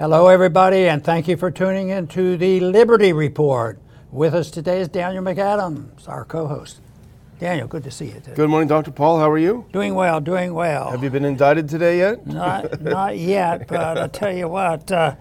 Hello, 0.00 0.28
everybody, 0.28 0.88
and 0.88 1.04
thank 1.04 1.28
you 1.28 1.36
for 1.36 1.50
tuning 1.50 1.90
in 1.90 2.06
to 2.06 2.38
the 2.38 2.58
Liberty 2.60 3.12
Report. 3.12 3.78
With 4.10 4.32
us 4.32 4.50
today 4.50 4.80
is 4.80 4.88
Daniel 4.88 5.22
McAdams, 5.22 6.08
our 6.08 6.24
co 6.24 6.46
host. 6.46 6.80
Daniel, 7.38 7.68
good 7.68 7.84
to 7.84 7.90
see 7.90 8.06
you 8.06 8.14
today. 8.14 8.32
Good 8.34 8.48
morning, 8.48 8.66
Dr. 8.66 8.92
Paul. 8.92 9.18
How 9.18 9.30
are 9.30 9.36
you? 9.36 9.66
Doing 9.74 9.94
well, 9.94 10.18
doing 10.18 10.54
well. 10.54 10.90
Have 10.90 11.04
you 11.04 11.10
been 11.10 11.26
indicted 11.26 11.68
today 11.68 11.98
yet? 11.98 12.26
Not, 12.26 12.80
not 12.80 13.18
yet, 13.18 13.68
but 13.68 13.98
I'll 13.98 14.08
tell 14.08 14.34
you 14.34 14.48
what, 14.48 14.90
uh, 14.90 15.16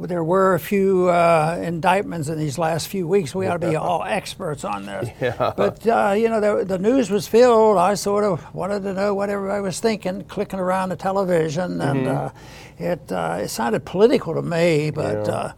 there 0.00 0.24
were 0.24 0.54
a 0.54 0.60
few 0.60 1.08
uh, 1.08 1.60
indictments 1.62 2.28
in 2.28 2.38
these 2.38 2.58
last 2.58 2.88
few 2.88 3.06
weeks. 3.06 3.34
We 3.34 3.46
ought 3.46 3.60
to 3.60 3.68
be 3.68 3.76
all 3.76 4.02
experts 4.04 4.64
on 4.64 4.86
this. 4.86 5.10
Yeah. 5.20 5.52
But, 5.56 5.86
uh, 5.86 6.14
you 6.16 6.28
know, 6.28 6.40
the, 6.40 6.64
the, 6.64 6.78
news 6.78 7.10
was 7.10 7.26
filled. 7.26 7.78
I 7.78 7.94
sort 7.94 8.22
of 8.22 8.54
wanted 8.54 8.82
to 8.82 8.92
know 8.92 9.14
what 9.14 9.30
everybody 9.30 9.62
was 9.62 9.80
thinking, 9.80 10.24
clicking 10.24 10.58
around 10.58 10.90
the 10.90 10.96
television, 10.96 11.80
and 11.80 12.06
mm-hmm. 12.06 12.26
Uh, 12.26 12.30
it, 12.78 13.10
uh, 13.10 13.38
it 13.40 13.48
sounded 13.48 13.84
political 13.84 14.34
to 14.34 14.42
me, 14.42 14.90
but. 14.90 15.26
Yeah 15.26 15.32
uh, 15.32 15.52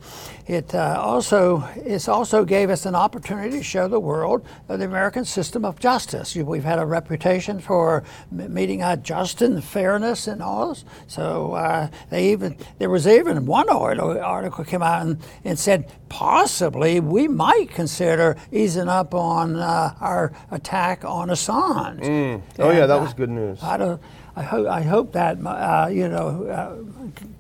it 0.49 0.75
uh, 0.75 0.99
also 0.99 1.63
it 1.77 2.09
also 2.09 2.43
gave 2.47 2.71
us 2.71 2.87
an 2.87 2.95
opportunity 2.95 3.59
to 3.59 3.63
show 3.63 3.87
the 3.87 4.01
world 4.01 4.47
the 4.67 4.83
American 4.83 5.27
system 5.27 5.63
of 5.63 5.79
justice. 5.79 6.35
We've 6.35 6.65
had 6.65 6.79
a 6.79 6.87
reputation 6.87 7.61
for 7.61 8.03
meting 8.31 8.81
out 8.81 9.03
justice 9.03 9.47
and 9.47 9.63
fairness 9.63 10.27
and 10.27 10.43
all. 10.43 10.71
This. 10.71 10.87
So 11.07 11.53
uh, 11.53 11.89
they 12.09 12.33
even 12.33 12.57
there 12.79 12.89
was 12.89 13.07
even 13.07 13.45
one 13.45 13.69
article, 13.69 14.18
article 14.21 14.65
came 14.65 14.83
out 14.83 15.03
and, 15.03 15.23
and 15.45 15.59
said 15.59 15.91
possibly 16.09 17.01
we 17.01 17.29
might 17.29 17.71
consider 17.71 18.37
easing 18.53 18.89
up 18.89 19.15
on 19.15 19.57
uh, 19.57 19.95
our 20.01 20.33
attack 20.51 21.05
on 21.05 21.29
Assange. 21.29 22.01
Mm. 22.01 22.43
Oh 22.59 22.69
and, 22.69 22.79
yeah, 22.79 22.87
that 22.87 23.01
was 23.01 23.15
good 23.15 23.31
news. 23.31 23.63
I 23.63 23.77
don't. 23.77 24.01
I 24.39 24.43
hope, 24.43 24.69
I 24.69 24.83
hope 24.83 25.13
that 25.13 25.37
uh, 25.45 25.89
you 25.91 26.09
know 26.09 26.47
uh, 26.47 26.77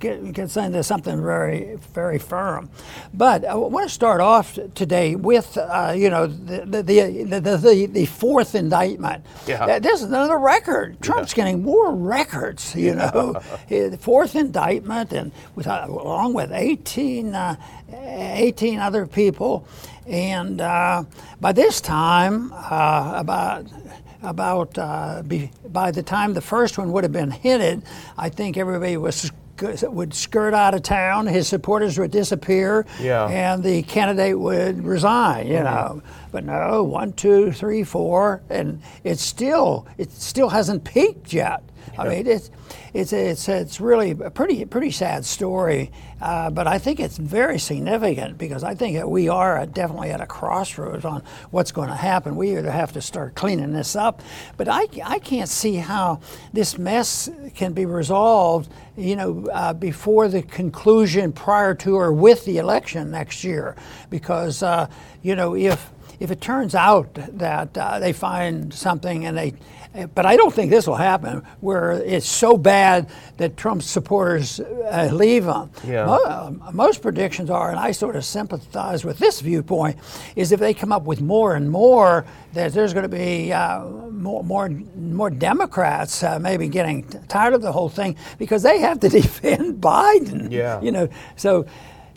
get, 0.00 0.32
gets 0.32 0.56
into 0.56 0.82
something 0.82 1.22
very 1.22 1.76
very 1.94 2.18
firm. 2.18 2.70
But 3.14 3.44
I 3.44 3.54
want 3.54 3.88
to 3.88 3.94
start 3.94 4.20
off 4.20 4.58
today 4.74 5.14
with 5.14 5.56
uh, 5.56 5.94
you 5.96 6.10
know 6.10 6.26
the 6.26 6.64
the, 6.66 6.82
the 6.82 7.40
the, 7.40 7.86
the, 7.86 8.06
fourth 8.06 8.56
indictment. 8.56 9.24
Yeah. 9.46 9.78
This 9.78 10.00
is 10.00 10.08
another 10.08 10.38
record. 10.38 11.00
Trump's 11.00 11.32
yeah. 11.32 11.44
getting 11.44 11.62
more 11.62 11.94
records. 11.94 12.74
You 12.74 12.96
know, 12.96 13.40
the 13.68 13.98
fourth 14.00 14.34
indictment, 14.34 15.12
and 15.12 15.30
with 15.54 15.68
uh, 15.68 15.86
along 15.88 16.34
with 16.34 16.50
18, 16.50 17.32
uh, 17.32 17.54
18 17.92 18.80
other 18.80 19.06
people, 19.06 19.68
and 20.04 20.60
uh, 20.60 21.04
by 21.40 21.52
this 21.52 21.80
time 21.80 22.52
about 22.52 23.66
about 24.22 24.76
uh, 24.78 25.22
be, 25.26 25.50
by 25.68 25.90
the 25.90 26.02
time 26.02 26.34
the 26.34 26.40
first 26.40 26.78
one 26.78 26.92
would 26.92 27.04
have 27.04 27.12
been 27.12 27.30
hinted, 27.30 27.82
I 28.16 28.28
think 28.28 28.56
everybody 28.56 28.96
was 28.96 29.30
would 29.82 30.14
skirt 30.14 30.54
out 30.54 30.74
of 30.74 30.82
town. 30.82 31.26
His 31.26 31.48
supporters 31.48 31.98
would 31.98 32.10
disappear, 32.10 32.86
yeah. 33.00 33.26
and 33.26 33.62
the 33.62 33.82
candidate 33.82 34.38
would 34.38 34.84
resign. 34.84 35.46
You 35.46 35.54
mm-hmm. 35.54 35.64
know, 35.64 36.02
but 36.30 36.44
no, 36.44 36.84
one, 36.84 37.12
two, 37.12 37.52
three, 37.52 37.84
four, 37.84 38.42
and 38.48 38.80
it 39.04 39.18
still 39.18 39.86
it 39.96 40.10
still 40.12 40.48
hasn't 40.48 40.84
peaked 40.84 41.32
yet. 41.32 41.62
Yeah. 41.98 42.04
I 42.04 42.08
mean, 42.08 42.26
it's 42.26 42.50
it's 42.94 43.12
it's 43.12 43.48
it's 43.48 43.80
really 43.80 44.12
a 44.12 44.30
pretty 44.30 44.64
pretty 44.64 44.90
sad 44.90 45.24
story, 45.24 45.90
uh, 46.20 46.50
but 46.50 46.66
I 46.66 46.78
think 46.78 47.00
it's 47.00 47.16
very 47.16 47.58
significant 47.58 48.38
because 48.38 48.62
I 48.62 48.74
think 48.74 48.96
that 48.96 49.10
we 49.10 49.28
are 49.28 49.66
definitely 49.66 50.10
at 50.10 50.20
a 50.20 50.26
crossroads 50.26 51.04
on 51.04 51.22
what's 51.50 51.72
going 51.72 51.88
to 51.88 51.94
happen. 51.94 52.36
We 52.36 52.56
either 52.56 52.70
have 52.70 52.92
to 52.92 53.00
start 53.00 53.34
cleaning 53.34 53.72
this 53.72 53.96
up, 53.96 54.22
but 54.56 54.68
I 54.68 54.86
I 55.04 55.18
can't 55.18 55.48
see 55.48 55.74
how 55.76 56.20
this 56.52 56.78
mess 56.78 57.28
can 57.54 57.72
be 57.72 57.84
resolved. 57.84 58.70
You 58.96 59.16
know, 59.16 59.46
uh, 59.52 59.72
before 59.74 60.28
the 60.28 60.42
conclusion, 60.42 61.32
prior 61.32 61.74
to 61.76 61.96
or 61.96 62.12
with 62.12 62.44
the 62.44 62.58
election 62.58 63.10
next 63.10 63.44
year, 63.44 63.76
because 64.10 64.62
uh, 64.62 64.88
you 65.22 65.34
know 65.36 65.54
if 65.54 65.90
if 66.20 66.30
it 66.30 66.40
turns 66.40 66.74
out 66.74 67.14
that 67.14 67.76
uh, 67.76 67.98
they 67.98 68.12
find 68.12 68.72
something 68.74 69.24
and 69.24 69.36
they 69.36 69.54
but 70.06 70.26
I 70.26 70.36
don't 70.36 70.52
think 70.52 70.70
this 70.70 70.86
will 70.86 70.96
happen 70.96 71.42
where 71.60 71.92
it's 71.92 72.28
so 72.28 72.56
bad 72.56 73.10
that 73.36 73.56
Trump's 73.56 73.86
supporters 73.86 74.60
uh, 74.60 75.10
leave 75.12 75.44
him. 75.44 75.70
Yeah. 75.86 76.06
Most, 76.06 76.74
most, 76.74 77.02
predictions 77.02 77.50
are, 77.50 77.70
and 77.70 77.78
I 77.78 77.92
sort 77.92 78.16
of 78.16 78.24
sympathize 78.24 79.04
with 79.04 79.18
this 79.18 79.40
viewpoint, 79.40 79.98
is 80.36 80.52
if 80.52 80.60
they 80.60 80.74
come 80.74 80.92
up 80.92 81.04
with 81.04 81.20
more 81.20 81.54
and 81.54 81.70
more, 81.70 82.26
that 82.52 82.72
there's 82.72 82.92
going 82.92 83.08
to 83.08 83.16
be 83.16 83.52
uh, 83.52 83.84
more, 83.84 84.42
more, 84.42 84.68
more 84.68 85.30
Democrats 85.30 86.22
uh, 86.22 86.38
maybe 86.38 86.68
getting 86.68 87.04
tired 87.28 87.54
of 87.54 87.62
the 87.62 87.72
whole 87.72 87.88
thing 87.88 88.16
because 88.38 88.62
they 88.62 88.78
have 88.78 89.00
to 89.00 89.08
defend 89.20 89.80
Biden. 89.80 90.50
Yeah. 90.50 90.80
You 90.80 90.92
know, 90.92 91.08
so 91.36 91.66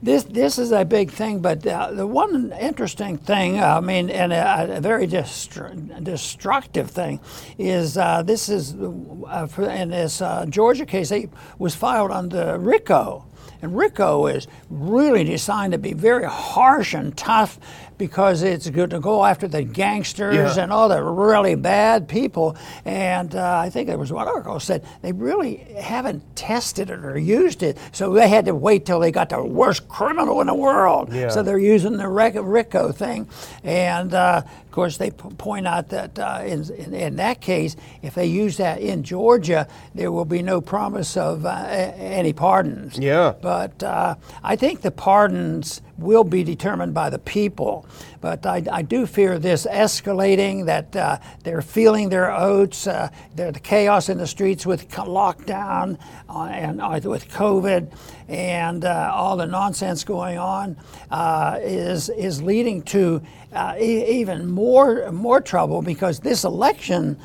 this 0.01 0.23
this 0.23 0.57
is 0.57 0.71
a 0.71 0.85
big 0.85 1.11
thing, 1.11 1.39
but 1.39 1.65
uh, 1.65 1.91
the 1.91 2.07
one 2.07 2.53
interesting 2.59 3.17
thing, 3.17 3.59
I 3.61 3.79
mean, 3.81 4.09
and 4.09 4.33
a, 4.33 4.77
a 4.77 4.81
very 4.81 5.07
destru- 5.07 6.03
destructive 6.03 6.91
thing, 6.91 7.19
is 7.57 7.97
uh, 7.97 8.23
this 8.23 8.49
is 8.49 8.73
uh, 8.75 9.47
in 9.59 9.89
this 9.91 10.21
uh, 10.21 10.45
Georgia 10.47 10.85
case. 10.85 11.11
It 11.11 11.29
was 11.59 11.75
filed 11.75 12.11
under 12.11 12.57
RICO, 12.57 13.25
and 13.61 13.77
RICO 13.77 14.27
is 14.27 14.47
really 14.69 15.23
designed 15.23 15.73
to 15.73 15.77
be 15.77 15.93
very 15.93 16.25
harsh 16.25 16.93
and 16.93 17.15
tough 17.15 17.59
because 18.01 18.41
it's 18.41 18.67
good 18.67 18.89
to 18.89 18.99
go 18.99 19.23
after 19.23 19.47
the 19.47 19.61
gangsters 19.61 20.57
yeah. 20.57 20.63
and 20.63 20.71
all 20.71 20.89
the 20.89 21.03
really 21.03 21.53
bad 21.53 22.07
people. 22.07 22.57
And 22.83 23.35
uh, 23.35 23.59
I 23.59 23.69
think 23.69 23.87
there 23.87 23.97
was 23.99 24.11
one 24.11 24.27
article 24.27 24.59
said 24.59 24.83
they 25.03 25.11
really 25.11 25.57
haven't 25.79 26.35
tested 26.35 26.89
it 26.89 27.05
or 27.05 27.19
used 27.19 27.61
it, 27.61 27.77
so 27.91 28.11
they 28.11 28.27
had 28.27 28.45
to 28.45 28.55
wait 28.55 28.87
till 28.87 28.99
they 28.99 29.11
got 29.11 29.29
the 29.29 29.43
worst 29.43 29.87
criminal 29.87 30.41
in 30.41 30.47
the 30.47 30.55
world. 30.55 31.13
Yeah. 31.13 31.29
So 31.29 31.43
they're 31.43 31.59
using 31.59 31.97
the 31.97 32.07
RICO 32.07 32.91
thing, 32.91 33.29
and 33.63 34.15
uh, 34.15 34.41
of 34.71 34.75
course 34.75 34.95
they 34.95 35.11
p- 35.11 35.27
point 35.37 35.67
out 35.67 35.89
that 35.89 36.17
uh, 36.17 36.43
in, 36.45 36.63
in, 36.75 36.93
in, 36.93 37.15
that 37.17 37.41
case, 37.41 37.75
if 38.01 38.15
they 38.15 38.25
use 38.25 38.55
that 38.55 38.79
in 38.79 39.03
Georgia, 39.03 39.67
there 39.93 40.13
will 40.13 40.23
be 40.23 40.41
no 40.41 40.61
promise 40.61 41.17
of 41.17 41.45
uh, 41.45 41.49
any 41.49 42.31
pardons. 42.31 42.97
Yeah. 42.97 43.33
But 43.41 43.83
uh, 43.83 44.15
I 44.41 44.55
think 44.55 44.79
the 44.79 44.91
pardons 44.91 45.81
will 46.01 46.23
be 46.23 46.43
determined 46.43 46.93
by 46.93 47.09
the 47.09 47.19
people. 47.19 47.85
But 48.21 48.45
I, 48.45 48.63
I 48.71 48.81
do 48.83 49.05
fear 49.05 49.39
this 49.39 49.65
escalating, 49.65 50.65
that 50.65 50.95
uh, 50.95 51.17
they're 51.43 51.61
feeling 51.61 52.09
their 52.09 52.31
oats, 52.31 52.87
uh, 52.87 53.09
the 53.35 53.59
chaos 53.61 54.09
in 54.09 54.17
the 54.17 54.27
streets 54.27 54.65
with 54.65 54.87
lockdown 54.89 55.97
uh, 56.29 56.43
and 56.45 56.81
uh, 56.81 56.99
with 57.03 57.29
COVID 57.29 57.91
and 58.27 58.85
uh, 58.85 59.11
all 59.13 59.35
the 59.35 59.45
nonsense 59.45 60.05
going 60.05 60.37
on 60.37 60.77
uh, 61.09 61.57
is, 61.61 62.09
is 62.09 62.41
leading 62.41 62.81
to 62.81 63.21
e- 63.77 64.05
even 64.21 64.49
more, 64.49 65.11
more 65.11 65.41
trouble 65.41 65.81
because 65.81 66.21
this 66.21 66.45
election 66.45 67.19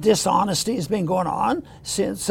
dishonesty 0.00 0.74
has 0.74 0.88
been 0.88 1.06
going 1.06 1.28
on 1.28 1.62
since, 1.84 2.28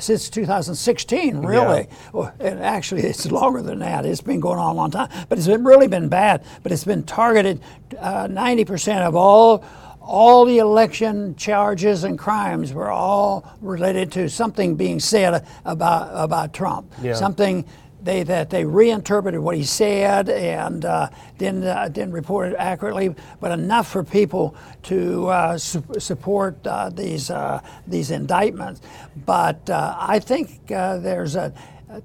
since 0.00 0.28
2016, 0.30 1.38
really. 1.38 1.82
Yeah. 1.82 1.96
Well, 2.12 2.34
and 2.40 2.58
actually, 2.58 3.02
it's 3.02 3.30
longer 3.30 3.62
than 3.62 3.78
that. 3.78 4.04
It's 4.04 4.20
been 4.20 4.40
going 4.40 4.49
on 4.58 4.70
a 4.70 4.74
long 4.74 4.90
time, 4.90 5.08
but 5.28 5.38
it's 5.38 5.46
been 5.46 5.64
really 5.64 5.88
been 5.88 6.08
bad. 6.08 6.44
But 6.62 6.72
it's 6.72 6.84
been 6.84 7.04
targeted. 7.04 7.60
Uh, 7.98 8.28
90% 8.28 9.06
of 9.06 9.14
all 9.16 9.64
all 10.00 10.44
the 10.44 10.58
election 10.58 11.36
charges 11.36 12.04
and 12.04 12.18
crimes 12.18 12.72
were 12.72 12.90
all 12.90 13.44
related 13.60 14.10
to 14.10 14.28
something 14.28 14.74
being 14.74 14.98
said 14.98 15.46
about 15.64 16.10
about 16.12 16.52
Trump. 16.52 16.92
Yeah. 17.00 17.14
Something 17.14 17.64
they 18.02 18.22
that 18.24 18.50
they 18.50 18.64
reinterpreted 18.64 19.40
what 19.40 19.56
he 19.56 19.64
said 19.64 20.28
and 20.28 20.84
uh, 20.84 21.08
didn't 21.38 21.64
uh, 21.64 21.88
didn't 21.88 22.12
report 22.12 22.52
it 22.52 22.56
accurately, 22.58 23.14
but 23.40 23.52
enough 23.52 23.88
for 23.88 24.02
people 24.02 24.56
to 24.84 25.28
uh, 25.28 25.58
su- 25.58 25.84
support 25.98 26.66
uh, 26.66 26.90
these 26.90 27.30
uh, 27.30 27.60
these 27.86 28.10
indictments. 28.10 28.80
But 29.26 29.68
uh, 29.68 29.96
I 29.98 30.18
think 30.18 30.66
there's 30.66 31.36
a 31.36 31.52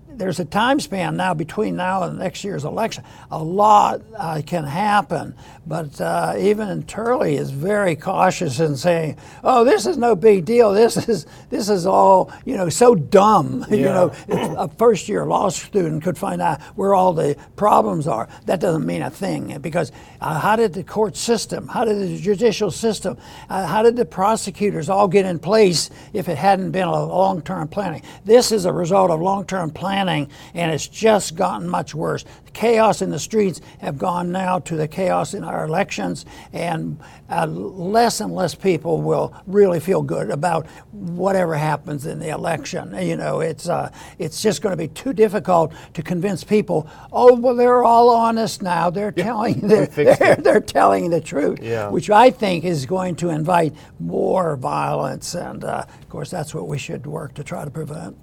there's 0.08 0.40
a 0.40 0.46
time 0.46 0.80
span 0.80 1.18
now 1.18 1.34
between 1.34 1.76
now 1.76 2.04
and 2.04 2.18
next 2.18 2.44
year's 2.44 2.64
election. 2.64 3.04
A 3.32 3.42
lot 3.42 4.02
uh, 4.16 4.42
can 4.46 4.64
happen, 4.64 5.36
but 5.66 6.00
uh, 6.02 6.36
even 6.38 6.84
Turley 6.84 7.36
is 7.36 7.52
very 7.52 7.96
cautious 7.96 8.60
in 8.60 8.78
saying, 8.78 9.18
"Oh, 9.44 9.64
this 9.64 9.86
is 9.86 9.98
no 9.98 10.16
big 10.16 10.46
deal. 10.46 10.74
This 10.74 10.98
is 11.10 11.26
this 11.50 11.70
is 11.70 11.86
all 11.86 12.32
you 12.46 12.58
know 12.58 12.70
so 12.70 12.96
dumb." 12.96 13.66
Yeah. 13.70 13.76
you 13.76 13.86
know, 13.86 14.12
a 14.28 14.68
first-year 14.68 15.26
law 15.26 15.50
student 15.50 16.04
could 16.04 16.18
find 16.18 16.42
out 16.42 16.62
where 16.76 16.94
all 16.94 17.14
the 17.14 17.36
problems 17.56 18.08
are. 18.08 18.28
That 18.46 18.60
doesn't 18.60 18.86
mean 18.86 19.02
a 19.02 19.10
thing 19.10 19.60
because 19.60 19.92
uh, 20.22 20.40
how 20.40 20.56
did 20.56 20.74
the 20.74 20.84
court 20.84 21.16
system, 21.16 21.68
how 21.68 21.86
did 21.86 22.00
the 22.00 22.18
judicial 22.18 22.72
system, 22.72 23.18
uh, 23.50 23.68
how 23.68 23.84
did 23.84 23.96
the 23.96 24.06
prosecutors 24.06 24.90
all 24.90 25.08
get 25.08 25.26
in 25.26 25.40
place 25.40 25.90
if 26.14 26.30
it 26.30 26.38
hadn't 26.38 26.72
been 26.72 26.88
a 26.88 27.06
long-term 27.06 27.68
planning? 27.68 28.02
This 28.24 28.52
is 28.52 28.66
a 28.66 28.74
result 28.74 29.12
of 29.12 29.22
long-term 29.22 29.72
planning, 29.76 30.30
and 30.54 30.72
it's 30.72 30.88
just 30.88 31.36
gotten 31.36 31.68
much 31.70 31.94
worse. 31.94 32.24
The 32.46 32.52
chaos 32.52 33.02
in 33.02 33.12
the 33.12 33.20
streets 33.20 33.62
have 33.80 33.98
gone 33.98 34.32
now 34.32 34.60
to 34.60 34.76
the 34.76 34.88
chaos 34.88 35.34
in 35.34 35.44
our 35.44 35.66
elections, 35.66 36.26
and 36.54 37.00
uh, 37.30 37.46
less 37.46 38.22
and 38.22 38.34
less 38.34 38.56
people 38.56 39.02
will 39.02 39.36
really 39.46 39.80
feel 39.80 40.02
good 40.02 40.32
about 40.32 40.66
whatever 40.92 41.56
happens 41.56 42.06
in 42.06 42.20
the 42.20 42.30
election. 42.30 42.96
You 43.00 43.18
know, 43.18 43.42
it's 43.42 43.70
uh, 43.70 43.92
it's 44.18 44.42
just 44.42 44.62
going 44.62 44.72
to 44.72 44.78
be 44.78 44.88
too 44.88 45.14
difficult 45.14 45.74
to 45.94 46.02
convince 46.02 46.44
people. 46.44 46.90
Oh, 47.12 47.36
well, 47.36 47.56
they're 47.56 47.84
all 47.84 48.10
honest 48.10 48.62
now. 48.62 48.90
They're 48.90 49.14
yeah, 49.16 49.24
telling 49.24 49.60
they're, 49.60 49.86
they're, 49.88 50.36
they're, 50.40 50.62
telling 50.62 51.10
the 51.10 51.22
truth, 51.22 51.60
yeah. 51.62 51.90
which 51.90 52.10
I 52.10 52.32
think 52.32 52.64
is 52.64 52.86
going 52.86 53.16
to 53.18 53.30
invite 53.30 53.76
more 54.00 54.56
violence, 54.56 55.36
and 55.36 55.64
uh, 55.64 55.86
of 55.88 56.10
course, 56.10 56.30
that's 56.32 56.56
what 56.56 56.68
we 56.68 56.78
should 56.78 57.06
work 57.06 57.34
to 57.36 57.44
try 57.44 57.66
to 57.66 57.72
prevent. 57.72 58.18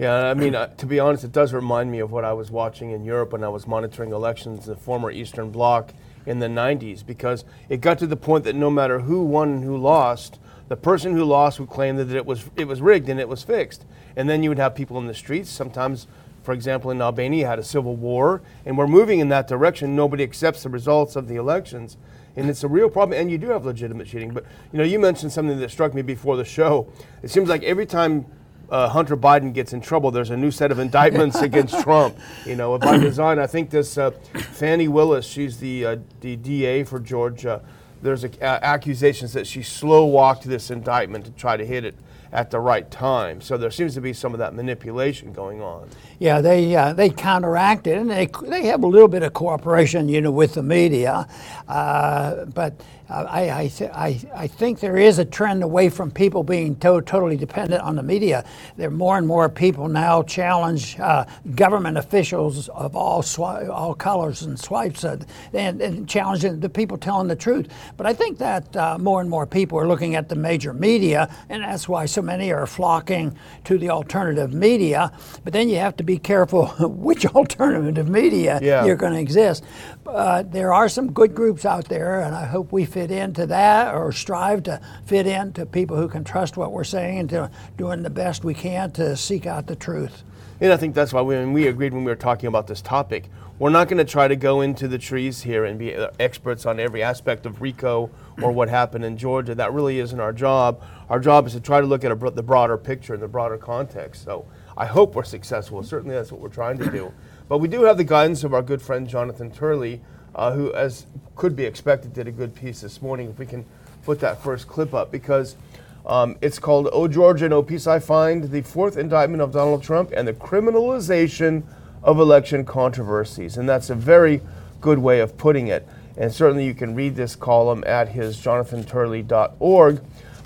Yeah, 0.00 0.30
I 0.30 0.32
mean, 0.32 0.54
uh, 0.54 0.68
to 0.78 0.86
be 0.86 0.98
honest, 0.98 1.24
it 1.24 1.32
does 1.32 1.52
remind 1.52 1.92
me 1.92 1.98
of 1.98 2.10
what 2.10 2.24
I 2.24 2.32
was 2.32 2.50
watching 2.50 2.92
in 2.92 3.04
Europe 3.04 3.32
when 3.32 3.44
I 3.44 3.50
was 3.50 3.66
monitoring 3.66 4.12
elections 4.12 4.66
in 4.66 4.72
the 4.72 4.80
former 4.80 5.10
Eastern 5.10 5.50
Bloc 5.50 5.92
in 6.24 6.38
the 6.38 6.46
90s 6.46 7.04
because 7.04 7.44
it 7.68 7.82
got 7.82 7.98
to 7.98 8.06
the 8.06 8.16
point 8.16 8.44
that 8.44 8.54
no 8.54 8.70
matter 8.70 9.00
who 9.00 9.22
won 9.22 9.50
and 9.50 9.62
who 9.62 9.76
lost, 9.76 10.38
the 10.68 10.76
person 10.76 11.12
who 11.12 11.22
lost 11.24 11.60
would 11.60 11.68
claim 11.68 11.96
that 11.96 12.10
it 12.12 12.24
was 12.24 12.48
it 12.56 12.66
was 12.66 12.80
rigged 12.80 13.10
and 13.10 13.20
it 13.20 13.28
was 13.28 13.42
fixed. 13.42 13.84
And 14.16 14.26
then 14.26 14.42
you 14.42 14.48
would 14.48 14.58
have 14.58 14.74
people 14.74 14.96
in 14.96 15.06
the 15.06 15.12
streets. 15.12 15.50
Sometimes, 15.50 16.06
for 16.44 16.54
example, 16.54 16.90
in 16.90 17.02
Albania, 17.02 17.46
had 17.46 17.58
a 17.58 17.62
civil 17.62 17.94
war, 17.94 18.40
and 18.64 18.78
we're 18.78 18.88
moving 18.88 19.20
in 19.20 19.28
that 19.28 19.48
direction. 19.48 19.94
Nobody 19.94 20.24
accepts 20.24 20.62
the 20.62 20.70
results 20.70 21.14
of 21.14 21.28
the 21.28 21.36
elections, 21.36 21.98
and 22.36 22.48
it's 22.48 22.64
a 22.64 22.68
real 22.68 22.88
problem. 22.88 23.20
And 23.20 23.30
you 23.30 23.36
do 23.36 23.50
have 23.50 23.66
legitimate 23.66 24.06
cheating. 24.06 24.32
But 24.32 24.46
you 24.72 24.78
know, 24.78 24.84
you 24.84 24.98
mentioned 24.98 25.30
something 25.30 25.60
that 25.60 25.70
struck 25.70 25.92
me 25.92 26.00
before 26.00 26.38
the 26.38 26.44
show. 26.46 26.90
It 27.22 27.28
seems 27.28 27.50
like 27.50 27.62
every 27.64 27.84
time 27.84 28.24
uh, 28.70 28.88
Hunter 28.88 29.16
Biden 29.16 29.52
gets 29.52 29.72
in 29.72 29.80
trouble, 29.80 30.10
there's 30.10 30.30
a 30.30 30.36
new 30.36 30.50
set 30.50 30.70
of 30.70 30.78
indictments 30.78 31.36
against 31.42 31.80
Trump. 31.82 32.16
You 32.46 32.56
know, 32.56 32.78
by 32.78 32.98
design, 32.98 33.38
I 33.38 33.46
think 33.46 33.70
this 33.70 33.98
uh, 33.98 34.10
Fani 34.10 34.88
Willis, 34.88 35.26
she's 35.26 35.58
the 35.58 35.86
uh, 35.86 35.96
the 36.20 36.36
DA 36.36 36.84
for 36.84 37.00
Georgia. 37.00 37.62
There's 38.02 38.24
a, 38.24 38.42
accusations 38.42 39.32
that 39.34 39.46
she 39.46 39.62
slow 39.62 40.06
walked 40.06 40.44
this 40.44 40.70
indictment 40.70 41.26
to 41.26 41.30
try 41.32 41.56
to 41.56 41.66
hit 41.66 41.84
it 41.84 41.94
at 42.32 42.50
the 42.50 42.60
right 42.60 42.90
time. 42.90 43.40
So 43.40 43.56
there 43.56 43.70
seems 43.70 43.94
to 43.94 44.00
be 44.00 44.12
some 44.12 44.32
of 44.32 44.38
that 44.38 44.54
manipulation 44.54 45.32
going 45.32 45.60
on. 45.60 45.88
Yeah, 46.18 46.40
they 46.40 46.74
uh, 46.76 46.92
they 46.92 47.10
counteract 47.10 47.86
it, 47.86 47.98
and 47.98 48.10
they 48.10 48.28
they 48.44 48.66
have 48.66 48.82
a 48.84 48.86
little 48.86 49.08
bit 49.08 49.22
of 49.22 49.32
cooperation, 49.32 50.08
you 50.08 50.20
know, 50.20 50.30
with 50.30 50.54
the 50.54 50.62
media, 50.62 51.26
uh, 51.68 52.44
but 52.46 52.80
uh, 53.10 53.26
I, 53.28 53.62
I, 53.62 53.68
th- 53.68 53.90
I, 53.92 54.20
I, 54.34 54.46
think 54.46 54.78
there 54.78 54.96
is 54.96 55.18
a 55.18 55.24
trend 55.24 55.64
away 55.64 55.88
from 55.88 56.12
people 56.12 56.44
being 56.44 56.76
to- 56.76 57.02
totally 57.02 57.36
dependent 57.36 57.82
on 57.82 57.96
the 57.96 58.04
media. 58.04 58.44
There 58.76 58.86
are 58.86 58.92
more 58.92 59.18
and 59.18 59.26
more 59.26 59.48
people 59.48 59.88
now 59.88 60.22
challenge 60.22 60.98
uh, 61.00 61.24
government 61.56 61.98
officials 61.98 62.68
of 62.68 62.94
all 62.94 63.24
all 63.38 63.94
colors 63.94 64.42
and 64.42 64.58
swipes 64.58 65.04
uh, 65.04 65.18
and, 65.52 65.80
and 65.82 66.08
challenging 66.08 66.60
the 66.60 66.68
people 66.68 66.96
telling 66.96 67.26
the 67.26 67.34
truth. 67.34 67.68
But 67.96 68.06
I 68.06 68.12
think 68.12 68.38
that 68.38 68.76
uh, 68.76 68.96
more 68.98 69.20
and 69.20 69.28
more 69.28 69.46
people 69.46 69.78
are 69.78 69.88
looking 69.88 70.14
at 70.14 70.28
the 70.28 70.36
major 70.36 70.72
media, 70.72 71.34
and 71.48 71.64
that's 71.64 71.88
why 71.88 72.06
so 72.06 72.19
many 72.22 72.52
are 72.52 72.66
flocking 72.66 73.36
to 73.64 73.78
the 73.78 73.90
alternative 73.90 74.52
media. 74.52 75.12
But 75.44 75.52
then 75.52 75.68
you 75.68 75.76
have 75.76 75.96
to 75.96 76.04
be 76.04 76.18
careful 76.18 76.66
which 76.80 77.26
alternative 77.26 78.08
media 78.08 78.58
yeah. 78.62 78.84
you're 78.84 78.96
going 78.96 79.12
to 79.12 79.20
exist. 79.20 79.64
Uh, 80.06 80.42
there 80.42 80.72
are 80.72 80.88
some 80.88 81.12
good 81.12 81.34
groups 81.34 81.64
out 81.64 81.88
there, 81.88 82.20
and 82.20 82.34
I 82.34 82.46
hope 82.46 82.72
we 82.72 82.84
fit 82.84 83.10
into 83.10 83.46
that 83.46 83.94
or 83.94 84.12
strive 84.12 84.64
to 84.64 84.80
fit 85.04 85.26
into 85.26 85.66
people 85.66 85.96
who 85.96 86.08
can 86.08 86.24
trust 86.24 86.56
what 86.56 86.72
we're 86.72 86.84
saying 86.84 87.18
and 87.18 87.30
to 87.30 87.50
doing 87.76 88.02
the 88.02 88.10
best 88.10 88.44
we 88.44 88.54
can 88.54 88.90
to 88.92 89.16
seek 89.16 89.46
out 89.46 89.66
the 89.66 89.76
truth. 89.76 90.24
And 90.62 90.74
I 90.74 90.76
think 90.76 90.94
that's 90.94 91.12
why 91.14 91.22
we, 91.22 91.36
when 91.36 91.54
we 91.54 91.68
agreed 91.68 91.94
when 91.94 92.04
we 92.04 92.10
were 92.10 92.16
talking 92.16 92.46
about 92.46 92.66
this 92.66 92.82
topic, 92.82 93.30
we're 93.58 93.70
not 93.70 93.88
going 93.88 93.98
to 93.98 94.04
try 94.04 94.28
to 94.28 94.36
go 94.36 94.60
into 94.60 94.88
the 94.88 94.98
trees 94.98 95.40
here 95.40 95.64
and 95.64 95.78
be 95.78 95.94
uh, 95.94 96.10
experts 96.18 96.66
on 96.66 96.78
every 96.78 97.02
aspect 97.02 97.46
of 97.46 97.62
RICO 97.62 98.10
or 98.42 98.52
what 98.52 98.68
happened 98.68 99.04
in 99.04 99.16
Georgia. 99.16 99.54
That 99.54 99.72
really 99.72 100.00
isn't 100.00 100.20
our 100.20 100.34
job. 100.34 100.82
Our 101.08 101.18
job 101.18 101.46
is 101.46 101.54
to 101.54 101.60
try 101.60 101.80
to 101.80 101.86
look 101.86 102.04
at 102.04 102.18
the 102.36 102.42
broader 102.42 102.76
picture 102.76 103.14
and 103.14 103.22
the 103.22 103.28
broader 103.28 103.56
context. 103.56 104.22
So 104.24 104.46
I 104.76 104.84
hope 104.84 105.14
we're 105.14 105.24
successful. 105.24 105.82
Certainly, 105.82 106.14
that's 106.14 106.30
what 106.30 106.42
we're 106.42 106.48
trying 106.48 106.76
to 106.78 106.90
do. 106.90 107.12
But 107.48 107.58
we 107.58 107.68
do 107.68 107.84
have 107.84 107.96
the 107.96 108.04
guidance 108.04 108.44
of 108.44 108.52
our 108.52 108.62
good 108.62 108.82
friend 108.82 109.08
Jonathan 109.08 109.50
Turley, 109.50 110.02
uh, 110.34 110.52
who, 110.52 110.74
as 110.74 111.06
could 111.36 111.56
be 111.56 111.64
expected, 111.64 112.12
did 112.12 112.28
a 112.28 112.32
good 112.32 112.54
piece 112.54 112.82
this 112.82 113.00
morning. 113.00 113.30
If 113.30 113.38
we 113.38 113.46
can 113.46 113.64
put 114.04 114.20
that 114.20 114.42
first 114.42 114.68
clip 114.68 114.92
up, 114.92 115.10
because 115.10 115.56
um, 116.06 116.36
it's 116.40 116.58
called 116.58 116.88
"Oh 116.92 117.08
Georgia, 117.08 117.48
No 117.48 117.62
Peace 117.62 117.86
I 117.86 117.98
Find: 117.98 118.50
The 118.50 118.62
Fourth 118.62 118.96
Indictment 118.96 119.42
of 119.42 119.52
Donald 119.52 119.82
Trump 119.82 120.12
and 120.14 120.26
the 120.26 120.32
Criminalization 120.32 121.62
of 122.02 122.18
Election 122.18 122.64
Controversies," 122.64 123.56
and 123.56 123.68
that's 123.68 123.90
a 123.90 123.94
very 123.94 124.40
good 124.80 124.98
way 124.98 125.20
of 125.20 125.36
putting 125.36 125.68
it. 125.68 125.86
And 126.16 126.32
certainly, 126.32 126.66
you 126.66 126.74
can 126.74 126.94
read 126.94 127.16
this 127.16 127.36
column 127.36 127.84
at 127.86 128.08
his 128.08 128.36
jonathanturley.org. 128.38 130.00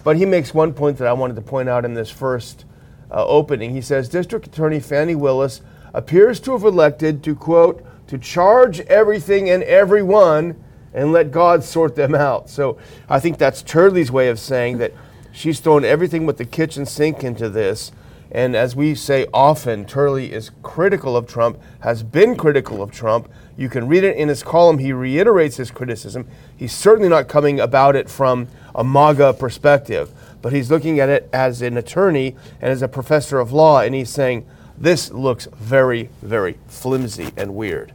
But 0.05 0.19
he 0.19 0.27
makes 0.27 0.53
one 0.53 0.75
point 0.75 0.99
that 0.99 1.09
I 1.09 1.15
wanted 1.15 1.35
to 1.37 1.43
point 1.43 1.69
out 1.69 1.85
in 1.85 1.95
this 1.95 2.11
first 2.11 2.67
uh, 3.11 3.27
opening. 3.27 3.71
He 3.71 3.81
says 3.81 4.09
District 4.09 4.47
Attorney 4.47 4.79
Fani 4.79 5.15
Willis 5.15 5.63
appears 5.95 6.39
to 6.41 6.53
have 6.53 6.63
elected 6.63 7.25
to, 7.25 7.35
quote, 7.35 7.83
to 8.09 8.19
charge 8.19 8.81
everything 8.81 9.49
and 9.49 9.63
everyone 9.63 10.63
and 10.93 11.11
let 11.11 11.31
God 11.33 11.65
sort 11.65 11.97
them 11.97 12.15
out. 12.15 12.51
So 12.51 12.79
I 13.09 13.19
think 13.19 13.39
that's 13.39 13.63
Turley's 13.63 14.11
way 14.13 14.29
of 14.29 14.39
saying 14.39 14.79
that 14.79 14.93
she's 15.35 15.61
thrown 15.61 15.85
everything 15.85 16.25
with 16.25 16.39
the 16.39 16.45
kitchen 16.45 16.87
sink 16.87 17.23
into 17.23 17.51
this. 17.51 17.93
And 18.31 18.57
as 18.57 18.75
we 18.75 18.95
say 18.95 19.27
often, 19.33 19.85
Turley 19.85 20.33
is 20.33 20.51
critical 20.63 21.17
of 21.17 21.27
Trump, 21.27 21.61
has 21.81 22.03
been 22.03 22.37
critical 22.37 22.83
of 22.83 22.91
Trump. 22.91 23.31
You 23.57 23.69
can 23.69 23.87
read 23.87 24.03
it 24.03 24.17
in 24.17 24.29
his 24.29 24.43
column. 24.43 24.79
He 24.79 24.93
reiterates 24.93 25.57
his 25.57 25.71
criticism. 25.71 26.27
He's 26.57 26.73
certainly 26.73 27.09
not 27.09 27.29
coming 27.29 27.61
about 27.61 27.95
it 27.95 28.09
from 28.11 28.49
a 28.75 28.83
MAGA 28.83 29.35
perspective, 29.35 30.11
but 30.43 30.53
he's 30.53 30.71
looking 30.71 30.99
at 30.99 31.09
it 31.09 31.29
as 31.33 31.63
an 31.63 31.77
attorney 31.77 32.35
and 32.61 32.73
as 32.73 32.83
a 32.83 32.89
professor 32.89 33.39
of 33.39 33.53
law, 33.53 33.81
and 33.81 33.95
he's 33.95 34.11
saying, 34.11 34.47
this 34.77 35.13
looks 35.13 35.47
very, 35.55 36.11
very 36.21 36.59
flimsy 36.67 37.31
and 37.37 37.55
weird. 37.55 37.94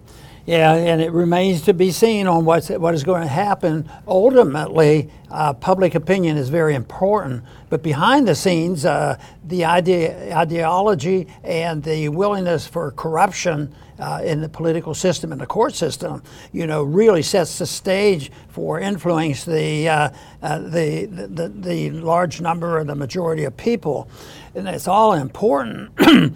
Yeah, 0.49 0.73
and 0.73 0.99
it 0.99 1.11
remains 1.11 1.61
to 1.65 1.75
be 1.75 1.91
seen 1.91 2.25
on 2.25 2.43
what's, 2.43 2.71
what 2.71 2.95
is 2.95 3.03
going 3.03 3.21
to 3.21 3.27
happen. 3.27 3.87
Ultimately, 4.07 5.11
uh, 5.29 5.53
public 5.53 5.93
opinion 5.93 6.37
is 6.37 6.49
very 6.49 6.73
important, 6.73 7.43
but 7.69 7.83
behind 7.83 8.27
the 8.27 8.33
scenes, 8.33 8.83
uh, 8.83 9.19
the 9.43 9.63
idea, 9.65 10.35
ideology 10.35 11.27
and 11.43 11.83
the 11.83 12.09
willingness 12.09 12.65
for 12.65 12.89
corruption 12.93 13.75
uh, 13.99 14.21
in 14.23 14.41
the 14.41 14.49
political 14.49 14.95
system 14.95 15.31
and 15.31 15.39
the 15.39 15.45
court 15.45 15.75
system, 15.75 16.23
you 16.51 16.65
know, 16.65 16.81
really 16.81 17.21
sets 17.21 17.59
the 17.59 17.67
stage 17.67 18.31
for 18.47 18.79
influence 18.79 19.45
the, 19.45 19.87
uh, 19.87 20.09
uh, 20.41 20.57
the, 20.57 21.05
the, 21.05 21.49
the 21.49 21.91
large 21.91 22.41
number 22.41 22.79
of 22.79 22.87
the 22.87 22.95
majority 22.95 23.43
of 23.43 23.55
people. 23.55 24.09
And 24.55 24.67
it's 24.67 24.87
all 24.87 25.13
important 25.13 25.91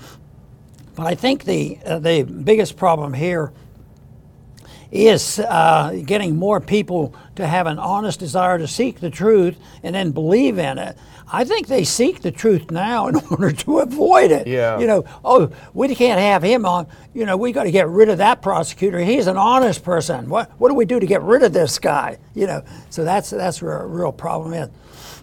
But 0.95 1.07
I 1.07 1.15
think 1.15 1.45
the, 1.45 1.79
uh, 1.85 1.99
the 1.99 2.23
biggest 2.23 2.77
problem 2.77 3.13
here 3.13 3.51
is 4.93 5.39
uh, 5.39 5.99
getting 6.05 6.35
more 6.35 6.61
people 6.61 7.15
to 7.35 7.47
have 7.47 7.65
an 7.65 7.79
honest 7.79 8.19
desire 8.19 8.59
to 8.59 8.67
seek 8.67 8.99
the 8.99 9.09
truth 9.09 9.57
and 9.81 9.95
then 9.95 10.11
believe 10.11 10.59
in 10.59 10.77
it. 10.77 10.95
I 11.31 11.45
think 11.45 11.65
they 11.65 11.83
seek 11.83 12.21
the 12.21 12.31
truth 12.31 12.69
now 12.69 13.07
in 13.07 13.15
order 13.31 13.51
to 13.51 13.79
avoid 13.79 14.29
it. 14.29 14.45
Yeah. 14.45 14.77
You 14.77 14.85
know, 14.85 15.03
oh, 15.25 15.51
we 15.73 15.95
can't 15.95 16.19
have 16.19 16.43
him 16.43 16.63
on. 16.65 16.85
You 17.15 17.25
know, 17.25 17.35
we 17.35 17.51
got 17.51 17.63
to 17.63 17.71
get 17.71 17.87
rid 17.87 18.09
of 18.09 18.19
that 18.19 18.43
prosecutor. 18.43 18.99
He's 18.99 19.25
an 19.25 19.37
honest 19.37 19.83
person. 19.83 20.29
What 20.29 20.51
what 20.59 20.69
do 20.69 20.75
we 20.75 20.85
do 20.85 20.99
to 20.99 21.07
get 21.07 21.23
rid 21.23 21.41
of 21.41 21.53
this 21.53 21.79
guy? 21.79 22.19
You 22.35 22.45
know, 22.45 22.63
so 22.91 23.03
that's 23.03 23.31
that's 23.31 23.63
where 23.63 23.79
a 23.79 23.87
real 23.87 24.11
problem 24.11 24.53
is. 24.53 24.69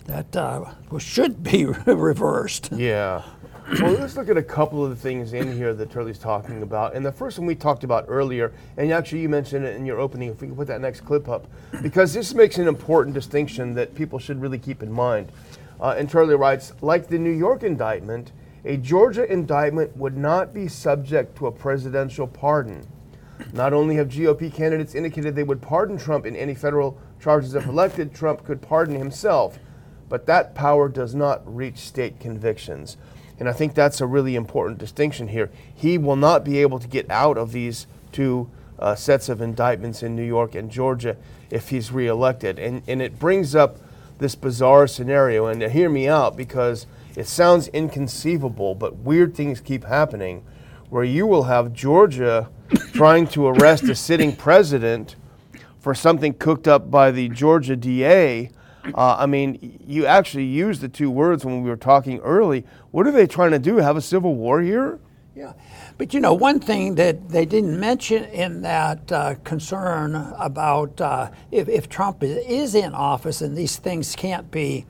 That 0.06 0.34
uh, 0.34 0.64
should 0.98 1.44
be 1.44 1.66
reversed. 1.86 2.72
Yeah 2.72 3.22
well, 3.78 3.92
let's 3.92 4.16
look 4.16 4.28
at 4.28 4.36
a 4.36 4.42
couple 4.42 4.84
of 4.84 4.90
the 4.90 4.96
things 4.96 5.32
in 5.32 5.52
here 5.52 5.72
that 5.74 5.90
Turley's 5.90 6.18
talking 6.18 6.62
about. 6.62 6.94
And 6.94 7.06
the 7.06 7.12
first 7.12 7.38
one 7.38 7.46
we 7.46 7.54
talked 7.54 7.84
about 7.84 8.04
earlier, 8.08 8.52
and 8.76 8.92
actually 8.92 9.20
you 9.22 9.28
mentioned 9.28 9.64
it 9.64 9.76
in 9.76 9.86
your 9.86 10.00
opening, 10.00 10.30
if 10.30 10.40
we 10.40 10.48
can 10.48 10.56
put 10.56 10.66
that 10.66 10.80
next 10.80 11.02
clip 11.02 11.28
up, 11.28 11.46
because 11.80 12.12
this 12.12 12.34
makes 12.34 12.58
an 12.58 12.66
important 12.66 13.14
distinction 13.14 13.74
that 13.74 13.94
people 13.94 14.18
should 14.18 14.40
really 14.40 14.58
keep 14.58 14.82
in 14.82 14.90
mind. 14.90 15.30
Uh, 15.80 15.94
and 15.96 16.10
Turley 16.10 16.34
writes, 16.34 16.72
like 16.80 17.06
the 17.06 17.18
New 17.18 17.30
York 17.30 17.62
indictment, 17.62 18.32
a 18.64 18.76
Georgia 18.76 19.30
indictment 19.30 19.96
would 19.96 20.16
not 20.16 20.52
be 20.52 20.66
subject 20.66 21.36
to 21.38 21.46
a 21.46 21.52
presidential 21.52 22.26
pardon. 22.26 22.86
Not 23.52 23.72
only 23.72 23.94
have 23.96 24.08
GOP 24.08 24.52
candidates 24.52 24.94
indicated 24.94 25.34
they 25.34 25.44
would 25.44 25.62
pardon 25.62 25.96
Trump 25.96 26.26
in 26.26 26.36
any 26.36 26.54
federal 26.54 26.98
charges 27.20 27.54
if 27.54 27.66
elected, 27.66 28.14
Trump 28.14 28.44
could 28.44 28.60
pardon 28.60 28.96
himself. 28.96 29.58
But 30.08 30.26
that 30.26 30.54
power 30.54 30.88
does 30.88 31.14
not 31.14 31.42
reach 31.46 31.78
state 31.78 32.18
convictions. 32.18 32.96
And 33.40 33.48
I 33.48 33.52
think 33.52 33.74
that's 33.74 34.00
a 34.00 34.06
really 34.06 34.36
important 34.36 34.78
distinction 34.78 35.28
here. 35.28 35.50
He 35.74 35.96
will 35.96 36.16
not 36.16 36.44
be 36.44 36.58
able 36.58 36.78
to 36.78 36.86
get 36.86 37.10
out 37.10 37.38
of 37.38 37.52
these 37.52 37.86
two 38.12 38.50
uh, 38.78 38.94
sets 38.94 39.28
of 39.30 39.40
indictments 39.40 40.02
in 40.02 40.14
New 40.14 40.24
York 40.24 40.54
and 40.54 40.70
Georgia 40.70 41.16
if 41.50 41.70
he's 41.70 41.90
reelected. 41.90 42.58
And, 42.58 42.82
and 42.86 43.00
it 43.00 43.18
brings 43.18 43.54
up 43.54 43.78
this 44.18 44.34
bizarre 44.34 44.86
scenario. 44.86 45.46
And 45.46 45.62
hear 45.62 45.88
me 45.88 46.06
out 46.06 46.36
because 46.36 46.86
it 47.16 47.26
sounds 47.26 47.68
inconceivable, 47.68 48.74
but 48.74 48.96
weird 48.96 49.34
things 49.34 49.60
keep 49.60 49.84
happening 49.84 50.44
where 50.90 51.04
you 51.04 51.26
will 51.26 51.44
have 51.44 51.72
Georgia 51.72 52.50
trying 52.92 53.26
to 53.28 53.46
arrest 53.46 53.84
a 53.84 53.94
sitting 53.94 54.36
president 54.36 55.16
for 55.78 55.94
something 55.94 56.34
cooked 56.34 56.68
up 56.68 56.90
by 56.90 57.10
the 57.10 57.28
Georgia 57.30 57.74
DA. 57.74 58.50
Uh, 58.94 59.16
I 59.18 59.26
mean, 59.26 59.80
you 59.86 60.06
actually 60.06 60.44
used 60.44 60.80
the 60.80 60.88
two 60.88 61.10
words 61.10 61.44
when 61.44 61.62
we 61.62 61.68
were 61.68 61.76
talking 61.76 62.18
early. 62.20 62.64
What 62.90 63.06
are 63.06 63.12
they 63.12 63.26
trying 63.26 63.50
to 63.52 63.58
do? 63.58 63.76
Have 63.76 63.96
a 63.96 64.00
civil 64.00 64.34
war 64.34 64.60
here? 64.60 64.98
Yeah. 65.34 65.52
But 65.96 66.12
you 66.14 66.20
know, 66.20 66.34
one 66.34 66.60
thing 66.60 66.96
that 66.96 67.28
they 67.28 67.44
didn't 67.44 67.78
mention 67.78 68.24
in 68.24 68.62
that 68.62 69.12
uh, 69.12 69.34
concern 69.44 70.14
about 70.38 71.00
uh, 71.00 71.30
if, 71.50 71.68
if 71.68 71.88
Trump 71.88 72.22
is, 72.22 72.74
in 72.74 72.94
office 72.94 73.40
and 73.40 73.56
these 73.56 73.76
things 73.76 74.16
can't 74.16 74.50
be 74.50 74.86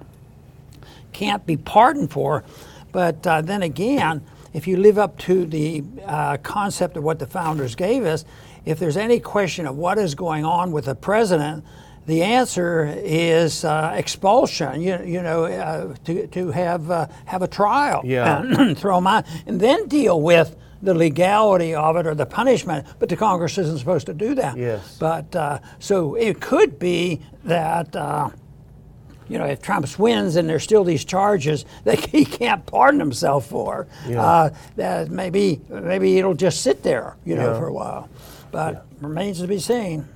can't 1.13 1.45
be 1.45 1.57
pardoned 1.57 2.13
for, 2.13 2.45
but 2.93 3.27
uh, 3.27 3.43
then 3.43 3.63
again, 3.63 4.23
if 4.53 4.69
you 4.69 4.77
live 4.77 4.99
up 4.99 5.19
to 5.19 5.45
the 5.45 5.83
uh, 6.05 6.37
concept 6.39 6.97
of 6.97 7.03
what 7.03 7.19
the 7.19 7.27
founders 7.27 7.75
gave 7.75 8.05
us, 8.05 8.25
if 8.65 8.79
there's 8.79 8.97
any 8.97 9.19
question 9.19 9.67
of 9.67 9.77
what 9.77 9.99
is 9.99 10.15
going 10.15 10.45
on 10.45 10.71
with 10.71 10.85
the 10.85 10.95
president, 10.95 11.65
the 12.11 12.23
answer 12.23 12.93
is 13.03 13.65
uh, 13.65 13.93
expulsion. 13.95 14.81
You, 14.81 14.99
you 15.05 15.23
know, 15.23 15.45
uh, 15.45 15.95
to, 16.05 16.27
to 16.29 16.51
have 16.51 16.91
uh, 16.91 17.07
have 17.27 17.43
a 17.43 17.49
trial, 17.49 18.03
Yeah. 18.05 18.75
throw 18.75 18.97
them 18.97 19.07
out, 19.07 19.25
and 19.47 19.61
then 19.61 19.87
deal 19.89 20.21
with 20.21 20.57
the 20.83 20.95
legality 20.95 21.75
of 21.75 21.97
it 21.97 22.07
or 22.07 22.15
the 22.15 22.27
punishment. 22.27 22.87
But 22.99 23.09
the 23.09 23.17
Congress 23.17 23.59
isn't 23.59 23.79
supposed 23.79 24.07
to 24.07 24.15
do 24.15 24.35
that. 24.35 24.57
Yes. 24.57 24.97
But 24.99 25.35
uh, 25.37 25.59
so 25.79 26.15
it 26.17 26.41
could 26.41 26.79
be 26.79 27.21
that. 27.45 27.95
Uh, 27.95 28.31
you 29.29 29.39
know, 29.39 29.45
if 29.45 29.63
Trump 29.63 29.87
wins 29.97 30.35
and 30.35 30.49
there's 30.49 30.65
still 30.65 30.83
these 30.83 31.05
charges 31.05 31.65
that 31.85 32.05
he 32.07 32.25
can't 32.25 32.67
pardon 32.67 32.99
himself 32.99 33.47
for, 33.47 33.87
Yeah. 34.09 34.21
uh, 34.21 34.51
that 34.75 35.09
maybe 35.09 35.61
maybe 35.69 36.19
it'll 36.19 36.35
just 36.35 36.63
sit 36.63 36.83
there, 36.83 37.17
you 37.25 37.37
know, 37.37 37.53
Yeah. 37.53 37.59
for 37.61 37.69
a 37.69 37.73
while. 37.73 38.09
But 38.51 38.87
remains 39.01 39.39
to 39.41 39.47
be 39.47 39.61
seen. 39.61 40.09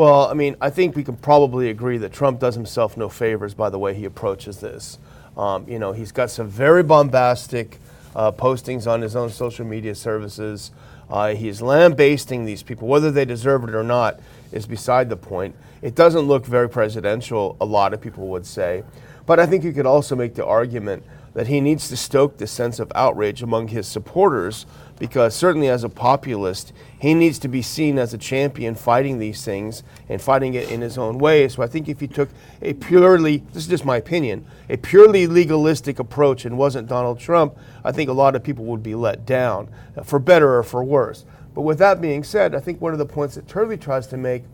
Well, 0.00 0.28
I 0.28 0.32
mean, 0.32 0.56
I 0.62 0.70
think 0.70 0.96
we 0.96 1.04
can 1.04 1.18
probably 1.18 1.68
agree 1.68 1.98
that 1.98 2.10
Trump 2.10 2.40
does 2.40 2.54
himself 2.54 2.96
no 2.96 3.10
favors 3.10 3.52
by 3.52 3.68
the 3.68 3.78
way 3.78 3.92
he 3.92 4.06
approaches 4.06 4.58
this. 4.58 4.96
Um, 5.36 5.68
you 5.68 5.78
know, 5.78 5.92
he's 5.92 6.10
got 6.10 6.30
some 6.30 6.48
very 6.48 6.82
bombastic 6.82 7.78
uh, 8.16 8.32
postings 8.32 8.90
on 8.90 9.02
his 9.02 9.14
own 9.14 9.28
social 9.28 9.66
media 9.66 9.94
services. 9.94 10.70
Uh, 11.10 11.34
he's 11.34 11.60
lambasting 11.60 12.46
these 12.46 12.62
people. 12.62 12.88
Whether 12.88 13.10
they 13.10 13.26
deserve 13.26 13.62
it 13.64 13.74
or 13.74 13.82
not 13.82 14.18
is 14.52 14.64
beside 14.64 15.10
the 15.10 15.18
point. 15.18 15.54
It 15.82 15.96
doesn't 15.96 16.22
look 16.22 16.46
very 16.46 16.70
presidential, 16.70 17.58
a 17.60 17.66
lot 17.66 17.92
of 17.92 18.00
people 18.00 18.28
would 18.28 18.46
say. 18.46 18.84
But 19.26 19.38
I 19.38 19.44
think 19.44 19.64
you 19.64 19.72
could 19.74 19.84
also 19.84 20.16
make 20.16 20.34
the 20.34 20.46
argument 20.46 21.04
that 21.34 21.46
he 21.46 21.60
needs 21.60 21.88
to 21.88 21.96
stoke 21.96 22.38
the 22.38 22.46
sense 22.46 22.78
of 22.78 22.90
outrage 22.94 23.42
among 23.42 23.68
his 23.68 23.86
supporters 23.86 24.66
because 25.00 25.34
certainly 25.34 25.68
as 25.68 25.82
a 25.82 25.88
populist, 25.88 26.74
he 26.98 27.14
needs 27.14 27.38
to 27.38 27.48
be 27.48 27.62
seen 27.62 27.98
as 27.98 28.12
a 28.12 28.18
champion 28.18 28.74
fighting 28.74 29.18
these 29.18 29.42
things 29.42 29.82
and 30.10 30.20
fighting 30.20 30.52
it 30.52 30.70
in 30.70 30.82
his 30.82 30.98
own 30.98 31.18
way. 31.18 31.48
So 31.48 31.62
I 31.62 31.66
think 31.66 31.88
if 31.88 32.00
he 32.00 32.06
took 32.06 32.28
a 32.60 32.74
purely, 32.74 33.38
this 33.54 33.62
is 33.62 33.68
just 33.68 33.86
my 33.86 33.96
opinion, 33.96 34.44
a 34.68 34.76
purely 34.76 35.26
legalistic 35.26 35.98
approach 35.98 36.44
and 36.44 36.58
wasn't 36.58 36.86
Donald 36.86 37.18
Trump, 37.18 37.56
I 37.82 37.92
think 37.92 38.10
a 38.10 38.12
lot 38.12 38.36
of 38.36 38.44
people 38.44 38.66
would 38.66 38.82
be 38.82 38.94
let 38.94 39.24
down, 39.24 39.70
uh, 39.96 40.02
for 40.02 40.18
better 40.18 40.58
or 40.58 40.62
for 40.62 40.84
worse. 40.84 41.24
But 41.54 41.62
with 41.62 41.78
that 41.78 42.02
being 42.02 42.22
said, 42.22 42.54
I 42.54 42.60
think 42.60 42.80
one 42.80 42.92
of 42.92 42.98
the 42.98 43.06
points 43.06 43.36
that 43.36 43.48
Turley 43.48 43.78
tries 43.78 44.06
to 44.08 44.18
make 44.18 44.44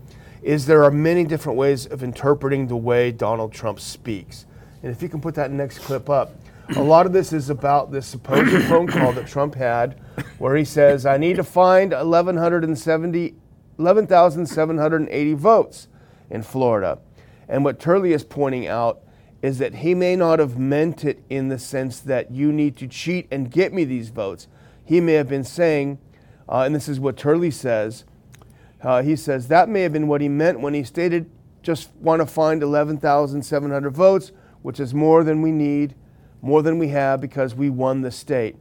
is 0.43 0.67
there 0.67 0.85
are 0.85 0.93
many 0.93 1.25
different 1.25 1.59
ways 1.59 1.87
of 1.87 2.05
interpreting 2.05 2.69
the 2.69 2.77
way 2.77 3.11
Donald 3.11 3.53
Trump 3.53 3.81
speaks. 3.81 4.47
And 4.85 4.93
if 4.93 5.03
you 5.03 5.09
can 5.09 5.21
put 5.21 5.35
that 5.35 5.51
next 5.51 5.81
clip 5.81 6.09
up, 6.09 6.33
a 6.75 6.83
lot 6.83 7.07
of 7.07 7.13
this 7.13 7.33
is 7.33 7.51
about 7.51 7.93
this 7.93 8.07
supposed 8.07 8.65
phone 8.69 8.87
call 8.87 9.13
that 9.13 9.27
Trump 9.27 9.55
had 9.55 10.01
where 10.39 10.57
he 10.57 10.65
says, 10.65 11.07
I 11.07 11.17
need 11.17 11.37
to 11.37 11.45
find 11.45 11.93
1,170 11.93 13.35
11,780 13.79 15.35
votes 15.35 15.89
in 16.31 16.43
Florida. 16.43 16.99
And 17.47 17.63
what 17.63 17.79
Turley 17.79 18.13
is 18.13 18.25
pointing 18.25 18.67
out 18.67 19.01
is 19.43 19.59
that 19.59 19.77
he 19.77 19.95
may 19.95 20.17
not 20.17 20.39
have 20.39 20.59
meant 20.59 21.05
it 21.05 21.23
in 21.29 21.49
the 21.49 21.59
sense 21.59 22.01
that 22.01 22.31
you 22.31 22.51
need 22.51 22.77
to 22.79 22.89
cheat 22.89 23.29
and 23.31 23.51
get 23.51 23.75
me 23.75 23.85
these 23.85 24.09
votes. 24.09 24.49
He 24.85 25.01
may 25.01 25.13
have 25.13 25.29
been 25.29 25.45
saying, 25.45 25.99
uh, 26.49 26.61
and 26.61 26.75
this 26.75 26.89
is 26.89 26.99
what 26.99 27.17
Turley 27.17 27.51
says, 27.51 28.05
uh, 28.83 29.03
he 29.03 29.15
says 29.15 29.49
that 29.49 29.69
may 29.69 29.83
have 29.83 29.93
been 29.93 30.09
what 30.09 30.21
he 30.21 30.29
meant 30.29 30.61
when 30.61 30.75
he 30.75 30.85
stated 30.85 31.31
just 31.63 31.91
want 31.97 32.21
to 32.21 32.27
find 32.27 32.63
11,700 32.63 33.91
votes, 33.91 34.31
which 34.63 34.79
is 34.79 34.95
more 34.95 35.25
than 35.25 35.43
we 35.43 35.51
need, 35.51 35.97
more 36.43 36.63
than 36.63 36.79
we 36.79 36.89
have 36.89 37.21
because 37.21 37.55
we 37.55 37.71
won 37.71 38.03
the 38.03 38.11
state. 38.11 38.57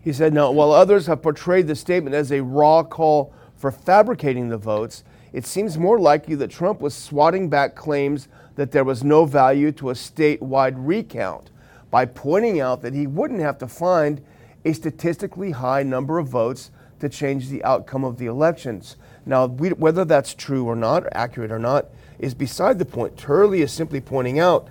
He 0.00 0.12
said, 0.12 0.34
now, 0.34 0.50
while 0.50 0.72
others 0.72 1.06
have 1.06 1.22
portrayed 1.22 1.68
the 1.68 1.76
statement 1.76 2.14
as 2.14 2.32
a 2.32 2.42
raw 2.42 2.82
call 2.82 3.32
for 3.54 3.70
fabricating 3.70 4.48
the 4.48 4.58
votes, 4.58 5.04
it 5.32 5.46
seems 5.46 5.78
more 5.78 5.98
likely 5.98 6.34
that 6.34 6.50
Trump 6.50 6.80
was 6.80 6.94
swatting 6.94 7.48
back 7.48 7.74
claims 7.74 8.28
that 8.56 8.72
there 8.72 8.84
was 8.84 9.04
no 9.04 9.24
value 9.24 9.72
to 9.72 9.90
a 9.90 9.94
statewide 9.94 10.74
recount 10.76 11.50
by 11.90 12.04
pointing 12.04 12.60
out 12.60 12.82
that 12.82 12.94
he 12.94 13.06
wouldn't 13.06 13.40
have 13.40 13.58
to 13.58 13.68
find 13.68 14.22
a 14.64 14.72
statistically 14.72 15.52
high 15.52 15.82
number 15.82 16.18
of 16.18 16.28
votes 16.28 16.70
to 16.98 17.08
change 17.08 17.48
the 17.48 17.64
outcome 17.64 18.04
of 18.04 18.18
the 18.18 18.26
elections. 18.26 18.96
Now, 19.24 19.46
we, 19.46 19.70
whether 19.70 20.04
that's 20.04 20.34
true 20.34 20.66
or 20.66 20.76
not, 20.76 21.04
or 21.04 21.16
accurate 21.16 21.50
or 21.50 21.58
not, 21.58 21.86
is 22.18 22.34
beside 22.34 22.78
the 22.78 22.84
point. 22.84 23.16
Turley 23.16 23.62
is 23.62 23.72
simply 23.72 24.00
pointing 24.00 24.38
out 24.38 24.68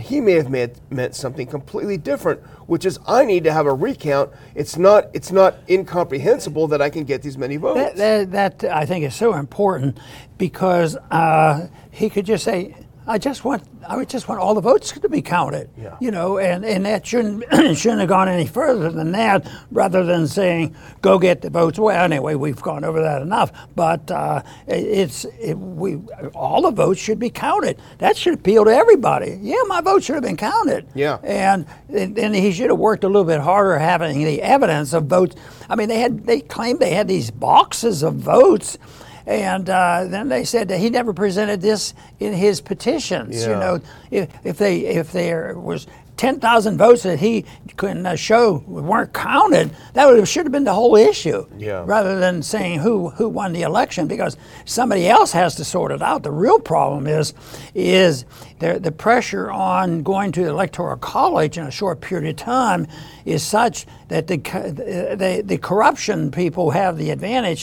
he 0.00 0.20
may 0.20 0.32
have 0.32 0.48
meant, 0.50 0.80
meant 0.90 1.14
something 1.14 1.46
completely 1.46 1.96
different, 1.96 2.40
which 2.66 2.84
is 2.84 2.98
I 3.06 3.24
need 3.24 3.44
to 3.44 3.52
have 3.52 3.66
a 3.66 3.74
recount. 3.74 4.30
It's 4.54 4.76
not 4.76 5.10
it's 5.12 5.30
not 5.30 5.56
incomprehensible 5.68 6.68
that 6.68 6.80
I 6.80 6.90
can 6.90 7.04
get 7.04 7.22
these 7.22 7.36
many 7.36 7.56
votes. 7.56 7.78
That, 7.98 8.30
that, 8.32 8.60
that 8.60 8.76
I 8.76 8.86
think 8.86 9.04
is 9.04 9.14
so 9.14 9.34
important 9.34 9.98
because 10.38 10.96
uh, 11.10 11.68
he 11.90 12.08
could 12.08 12.26
just 12.26 12.44
say, 12.44 12.74
I 13.06 13.18
just 13.18 13.44
want 13.44 13.64
I 13.86 13.96
would 13.96 14.08
just 14.08 14.28
want 14.28 14.40
all 14.40 14.54
the 14.54 14.60
votes 14.60 14.92
to 14.92 15.08
be 15.08 15.22
counted. 15.22 15.68
Yeah. 15.76 15.96
You 16.00 16.10
know, 16.10 16.38
and, 16.38 16.64
and 16.64 16.86
that 16.86 17.06
shouldn't 17.06 17.44
shouldn't 17.76 18.00
have 18.00 18.08
gone 18.08 18.28
any 18.28 18.46
further 18.46 18.90
than 18.90 19.12
that, 19.12 19.50
rather 19.70 20.04
than 20.04 20.26
saying 20.26 20.76
go 21.00 21.18
get 21.18 21.42
the 21.42 21.50
votes. 21.50 21.78
Well, 21.78 22.04
anyway, 22.04 22.34
we've 22.34 22.60
gone 22.60 22.84
over 22.84 23.02
that 23.02 23.22
enough. 23.22 23.52
But 23.74 24.10
uh, 24.10 24.42
it, 24.66 24.84
it's 24.84 25.24
it, 25.40 25.54
we 25.54 25.96
all 26.34 26.62
the 26.62 26.70
votes 26.70 27.00
should 27.00 27.18
be 27.18 27.30
counted. 27.30 27.80
That 27.98 28.16
should 28.16 28.34
appeal 28.34 28.64
to 28.64 28.70
everybody. 28.70 29.38
Yeah, 29.40 29.62
my 29.66 29.80
vote 29.80 30.04
should 30.04 30.14
have 30.14 30.24
been 30.24 30.36
counted. 30.36 30.86
Yeah. 30.94 31.18
And 31.22 31.66
then 31.88 32.34
he 32.34 32.52
should 32.52 32.70
have 32.70 32.78
worked 32.78 33.04
a 33.04 33.08
little 33.08 33.24
bit 33.24 33.40
harder 33.40 33.78
having 33.78 34.24
the 34.24 34.42
evidence 34.42 34.92
of 34.92 35.06
votes. 35.06 35.34
I 35.68 35.74
mean, 35.74 35.88
they 35.88 35.98
had 35.98 36.24
they 36.24 36.40
claimed 36.40 36.78
they 36.80 36.94
had 36.94 37.08
these 37.08 37.30
boxes 37.30 38.02
of 38.02 38.14
votes. 38.14 38.78
And 39.26 39.68
uh, 39.70 40.04
then 40.08 40.28
they 40.28 40.44
said 40.44 40.68
that 40.68 40.78
he 40.78 40.90
never 40.90 41.12
presented 41.12 41.60
this 41.60 41.94
in 42.18 42.32
his 42.32 42.60
petitions. 42.60 43.42
You 43.42 43.54
know, 43.54 43.80
if, 44.10 44.28
if 44.44 44.58
they 44.58 44.80
if 44.80 45.12
there 45.12 45.58
was 45.58 45.86
ten 46.16 46.38
thousand 46.40 46.76
votes 46.78 47.02
that 47.04 47.18
he 47.18 47.44
couldn't 47.76 48.04
uh, 48.04 48.16
show 48.16 48.62
weren't 48.66 49.12
counted, 49.12 49.74
that 49.94 50.06
would 50.06 50.18
have, 50.18 50.28
should 50.28 50.44
have 50.44 50.52
been 50.52 50.64
the 50.64 50.74
whole 50.74 50.94
issue. 50.96 51.46
Yeah. 51.56 51.84
Rather 51.86 52.18
than 52.18 52.42
saying 52.42 52.80
who 52.80 53.10
who 53.10 53.28
won 53.28 53.52
the 53.52 53.62
election, 53.62 54.08
because 54.08 54.36
somebody 54.64 55.08
else 55.08 55.32
has 55.32 55.54
to 55.56 55.64
sort 55.64 55.92
it 55.92 56.02
out. 56.02 56.22
The 56.22 56.30
real 56.30 56.58
problem 56.58 57.06
is 57.06 57.34
is 57.74 58.24
the 58.58 58.78
the 58.78 58.92
pressure 58.92 59.50
on 59.50 60.02
going 60.02 60.32
to 60.32 60.42
the 60.42 60.50
electoral 60.50 60.96
college 60.96 61.58
in 61.58 61.66
a 61.66 61.70
short 61.70 62.00
period 62.00 62.28
of 62.30 62.36
time 62.36 62.86
is 63.24 63.42
such 63.42 63.86
that 64.08 64.26
the 64.26 64.36
the, 64.36 65.42
the 65.44 65.58
corruption 65.58 66.30
people 66.30 66.70
have 66.72 66.98
the 66.98 67.10
advantage. 67.10 67.62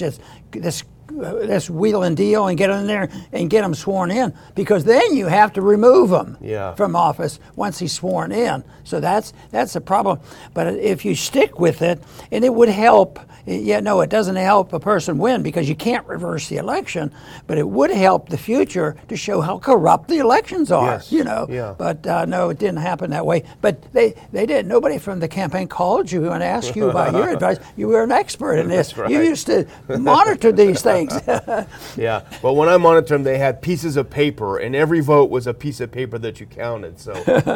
This 0.51 0.84
let's 1.12 1.70
wheel 1.70 2.04
and 2.04 2.16
deal 2.16 2.48
and 2.48 2.58
get 2.58 2.70
in 2.70 2.88
there 2.88 3.10
and 3.32 3.50
get 3.50 3.62
them 3.62 3.74
sworn 3.74 4.12
in 4.12 4.34
because 4.56 4.84
then 4.84 5.16
you 5.16 5.28
have 5.28 5.54
to 5.54 5.62
remove 5.62 6.10
them 6.10 6.38
Yeah. 6.42 6.75
from 6.75 6.96
office 6.96 7.39
once 7.56 7.80
he's 7.80 7.92
sworn 7.94 8.32
in. 8.32 8.63
So 8.84 9.00
that's 9.00 9.34
that's 9.51 9.75
a 9.75 9.82
problem. 9.82 10.20
But 10.54 10.75
if 10.75 11.06
you 11.06 11.16
stick 11.16 11.60
with 11.60 11.82
it, 11.82 12.01
and 12.32 12.44
it 12.44 12.54
would 12.54 12.70
help. 12.70 13.20
Yeah, 13.46 13.80
no, 13.80 14.01
it 14.01 14.12
doesn't 14.12 14.36
help 14.36 14.74
a 14.74 14.80
person 14.80 15.18
win 15.18 15.42
because 15.42 15.68
you 15.68 15.74
can't 15.75 16.06
reverse 16.06 16.50
the 16.50 16.58
election. 16.58 17.12
But 17.48 17.58
it 17.58 17.68
would 17.68 17.89
help 17.89 18.30
the 18.30 18.38
future 18.38 18.96
to 19.08 19.16
show 19.16 19.42
how 19.42 19.58
corrupt 19.58 20.08
the 20.08 20.18
elections 20.18 20.72
are. 20.72 20.86
Yes. 20.94 21.12
You 21.12 21.24
know. 21.24 21.48
Yeah. 21.50 21.74
But 21.75 22.06
uh, 22.06 22.25
no, 22.25 22.50
it 22.50 22.60
didn't 22.60 22.78
happen 22.78 23.10
that 23.12 23.25
way. 23.25 23.44
But 23.62 23.92
they 23.94 24.13
they 24.32 24.46
did. 24.46 24.68
Nobody 24.68 25.00
from 25.00 25.20
the 25.20 25.28
campaign 25.28 25.68
called 25.68 26.12
you 26.12 26.30
and 26.32 26.44
asked 26.44 26.75
you 26.75 26.89
about 26.89 27.13
your 27.13 27.30
advice. 27.36 27.58
You 27.75 27.88
were 27.88 28.04
an 28.04 28.12
expert 28.12 28.56
in 28.58 28.68
this. 28.68 28.92
That's 28.92 29.10
You 29.10 29.22
used 29.22 29.48
to 29.48 29.66
monitor 29.98 30.51
these 30.51 30.82
things. 30.89 30.99
Yeah, 31.98 32.24
but 32.41 32.53
when 32.53 32.70
I 32.70 32.77
monitored 32.77 33.08
them, 33.10 33.24
they 33.24 33.38
had 33.38 33.62
pieces 33.62 33.98
of 33.98 34.10
paper, 34.10 34.58
and 34.58 34.75
every 34.75 35.00
vote 35.00 35.29
was 35.29 35.48
a 35.48 35.53
piece 35.53 35.79
of 35.79 35.91
paper 35.91 36.18
that 36.20 36.39
you 36.39 36.46
counted. 36.46 37.00
So, 37.00 37.13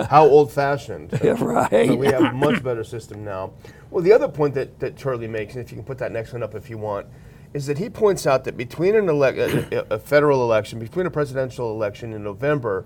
how 0.10 0.26
old-fashioned! 0.26 1.20
right. 1.40 1.98
we 1.98 2.08
have 2.08 2.24
a 2.24 2.32
much 2.32 2.64
better 2.64 2.84
system 2.84 3.24
now. 3.24 3.54
Well, 3.90 4.04
the 4.04 4.12
other 4.12 4.28
point 4.28 4.54
that, 4.56 4.80
that 4.80 4.98
Turley 4.98 5.28
makes, 5.28 5.56
and 5.56 5.64
if 5.64 5.72
you 5.72 5.78
can 5.78 5.86
put 5.86 5.98
that 6.00 6.12
next 6.12 6.34
one 6.34 6.44
up 6.44 6.56
if 6.56 6.70
you 6.70 6.78
want, 6.78 7.08
is 7.54 7.68
that 7.68 7.78
he 7.78 7.90
points 7.90 8.26
out 8.26 8.44
that 8.46 8.58
between 8.58 8.96
an 8.96 9.06
elec 9.06 9.72
a, 9.72 9.94
a 9.94 10.00
federal 10.00 10.44
election, 10.44 10.80
between 10.80 11.06
a 11.06 11.12
presidential 11.12 11.72
election 11.72 12.14
in 12.14 12.24
November 12.24 12.86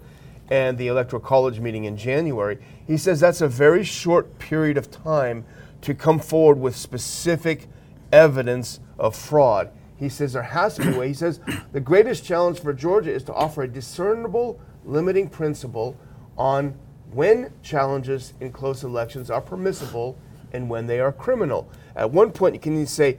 and 0.49 0.77
the 0.77 0.87
electoral 0.87 1.21
college 1.21 1.59
meeting 1.59 1.85
in 1.85 1.97
January, 1.97 2.57
he 2.85 2.97
says 2.97 3.19
that's 3.19 3.41
a 3.41 3.47
very 3.47 3.83
short 3.83 4.37
period 4.39 4.77
of 4.77 4.91
time 4.91 5.45
to 5.81 5.93
come 5.93 6.19
forward 6.19 6.59
with 6.59 6.75
specific 6.75 7.67
evidence 8.11 8.79
of 8.97 9.15
fraud. 9.15 9.69
He 9.97 10.09
says 10.09 10.33
there 10.33 10.43
has 10.43 10.75
to 10.75 10.83
be 10.83 10.95
a 10.95 10.99
way. 10.99 11.07
He 11.07 11.13
says 11.13 11.39
the 11.71 11.79
greatest 11.79 12.23
challenge 12.23 12.59
for 12.59 12.71
Georgia 12.73 13.11
is 13.11 13.23
to 13.23 13.33
offer 13.33 13.63
a 13.63 13.67
discernible 13.67 14.59
limiting 14.85 15.27
principle 15.27 15.97
on 16.37 16.75
when 17.11 17.51
challenges 17.63 18.33
in 18.39 18.51
close 18.51 18.83
elections 18.83 19.31
are 19.31 19.41
permissible 19.41 20.17
and 20.53 20.69
when 20.69 20.87
they 20.87 20.99
are 20.99 21.11
criminal. 21.11 21.69
At 21.95 22.11
one 22.11 22.31
point, 22.31 22.53
you 22.53 22.59
can 22.59 22.85
say, 22.85 23.17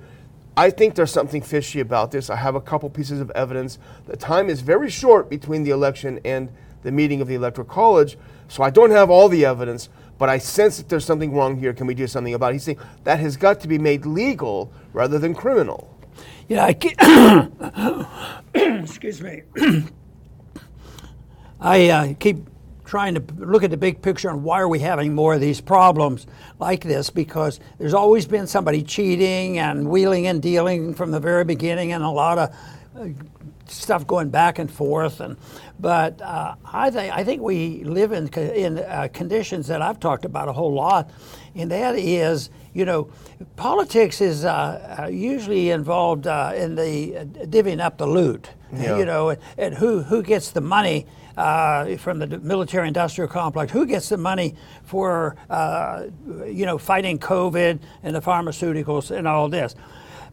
I 0.57 0.71
think 0.71 0.95
there's 0.95 1.13
something 1.13 1.43
fishy 1.43 1.81
about 1.81 2.11
this. 2.11 2.31
I 2.31 2.37
have 2.37 2.55
a 2.55 2.61
couple 2.61 2.91
pieces 2.91 3.21
of 3.21 3.31
evidence. 3.33 3.79
The 4.07 4.17
time 4.17 4.49
is 4.49 4.61
very 4.61 4.91
short 4.91 5.31
between 5.31 5.63
the 5.63 5.71
election 5.71 6.21
and 6.25 6.49
the 6.83 6.93
meeting 6.93 7.21
of 7.21 7.29
the 7.29 7.35
Electoral 7.35 7.67
College, 7.67 8.17
so 8.47 8.63
I 8.63 8.71
don't 8.71 8.91
have 8.91 9.11
all 9.11 9.29
the 9.29 9.45
evidence, 9.45 9.89
but 10.17 10.29
I 10.29 10.39
sense 10.39 10.77
that 10.79 10.89
there's 10.89 11.05
something 11.05 11.33
wrong 11.33 11.59
here. 11.59 11.73
Can 11.73 11.87
we 11.87 11.95
do 11.95 12.07
something 12.07 12.35
about 12.35 12.51
it? 12.51 12.55
He's 12.55 12.65
saying 12.65 12.79
that 13.05 13.19
has 13.21 13.37
got 13.37 13.61
to 13.61 13.69
be 13.69 13.79
made 13.79 14.07
legal 14.07 14.73
rather 14.93 15.19
than 15.19 15.35
criminal. 15.35 15.98
Yeah, 16.49 16.65
I 16.65 18.07
excuse 18.55 19.21
me. 19.21 19.43
I 21.61 21.89
uh, 21.89 22.15
keep 22.19 22.39
trying 22.89 23.15
to 23.15 23.23
look 23.37 23.63
at 23.63 23.71
the 23.71 23.77
big 23.77 24.01
picture 24.01 24.31
and 24.31 24.43
why 24.43 24.61
are 24.61 24.69
we 24.69 24.79
having 24.79 25.15
more 25.15 25.35
of 25.35 25.41
these 25.43 25.61
problems 25.61 26.27
like 26.59 26.83
this 26.83 27.11
because 27.11 27.61
there's 27.79 27.93
always 27.93 28.25
been 28.25 28.47
somebody 28.47 28.83
cheating 28.83 29.59
and 29.59 29.91
wheeling 29.91 30.27
and 30.27 30.41
dealing 30.41 30.95
from 30.95 31.11
the 31.11 31.21
very 31.21 31.45
beginning 31.45 31.93
and 31.93 32.03
a 32.03 32.09
lot 32.09 32.39
of 32.39 32.57
uh, 32.99 33.09
stuff 33.67 34.07
going 34.07 34.31
back 34.31 34.59
and 34.59 34.71
forth 34.71 35.21
and 35.21 35.37
but 35.79 36.21
uh, 36.23 36.55
I 36.65 36.91
think 36.91 37.15
I 37.15 37.25
think 37.25 37.43
we 37.43 37.85
live 37.85 38.13
in 38.13 38.29
in 38.35 38.79
uh, 38.79 39.09
conditions 39.13 39.67
that 39.67 39.83
I've 39.83 40.01
talked 40.01 40.25
about 40.25 40.49
a 40.49 40.53
whole 40.55 40.73
lot 40.73 41.11
and 41.55 41.71
that 41.71 41.97
is 41.97 42.51
you 42.75 42.85
know 42.85 43.09
politics 43.57 44.21
is 44.21 44.45
uh, 44.45 44.99
uh 45.01 45.07
usually 45.07 45.71
involved 45.71 46.27
uh, 46.27 46.53
in 46.55 46.75
the 46.75 47.13
divvying 47.47 47.81
up 47.81 47.99
the 47.99 48.07
loot 48.07 48.51
yeah. 48.73 48.97
you 48.97 49.05
know 49.05 49.37
and 49.57 49.75
who 49.75 50.03
who 50.03 50.23
gets 50.23 50.51
the 50.51 50.61
money 50.61 51.07
uh, 51.39 51.97
from 51.97 52.19
the 52.19 52.27
military 52.41 52.89
industrial 52.89 53.29
complex. 53.29 53.73
Who 53.73 53.87
gets 53.87 54.09
the 54.09 54.17
money 54.17 54.57
for, 54.83 55.37
uh, 55.49 56.07
you 56.45 56.67
know, 56.67 56.79
fighting 56.79 57.19
COVID 57.21 57.79
and 58.03 58.17
the 58.17 58.21
pharmaceuticals 58.21 59.17
and 59.17 59.27
all 59.29 59.49
this? 59.49 59.77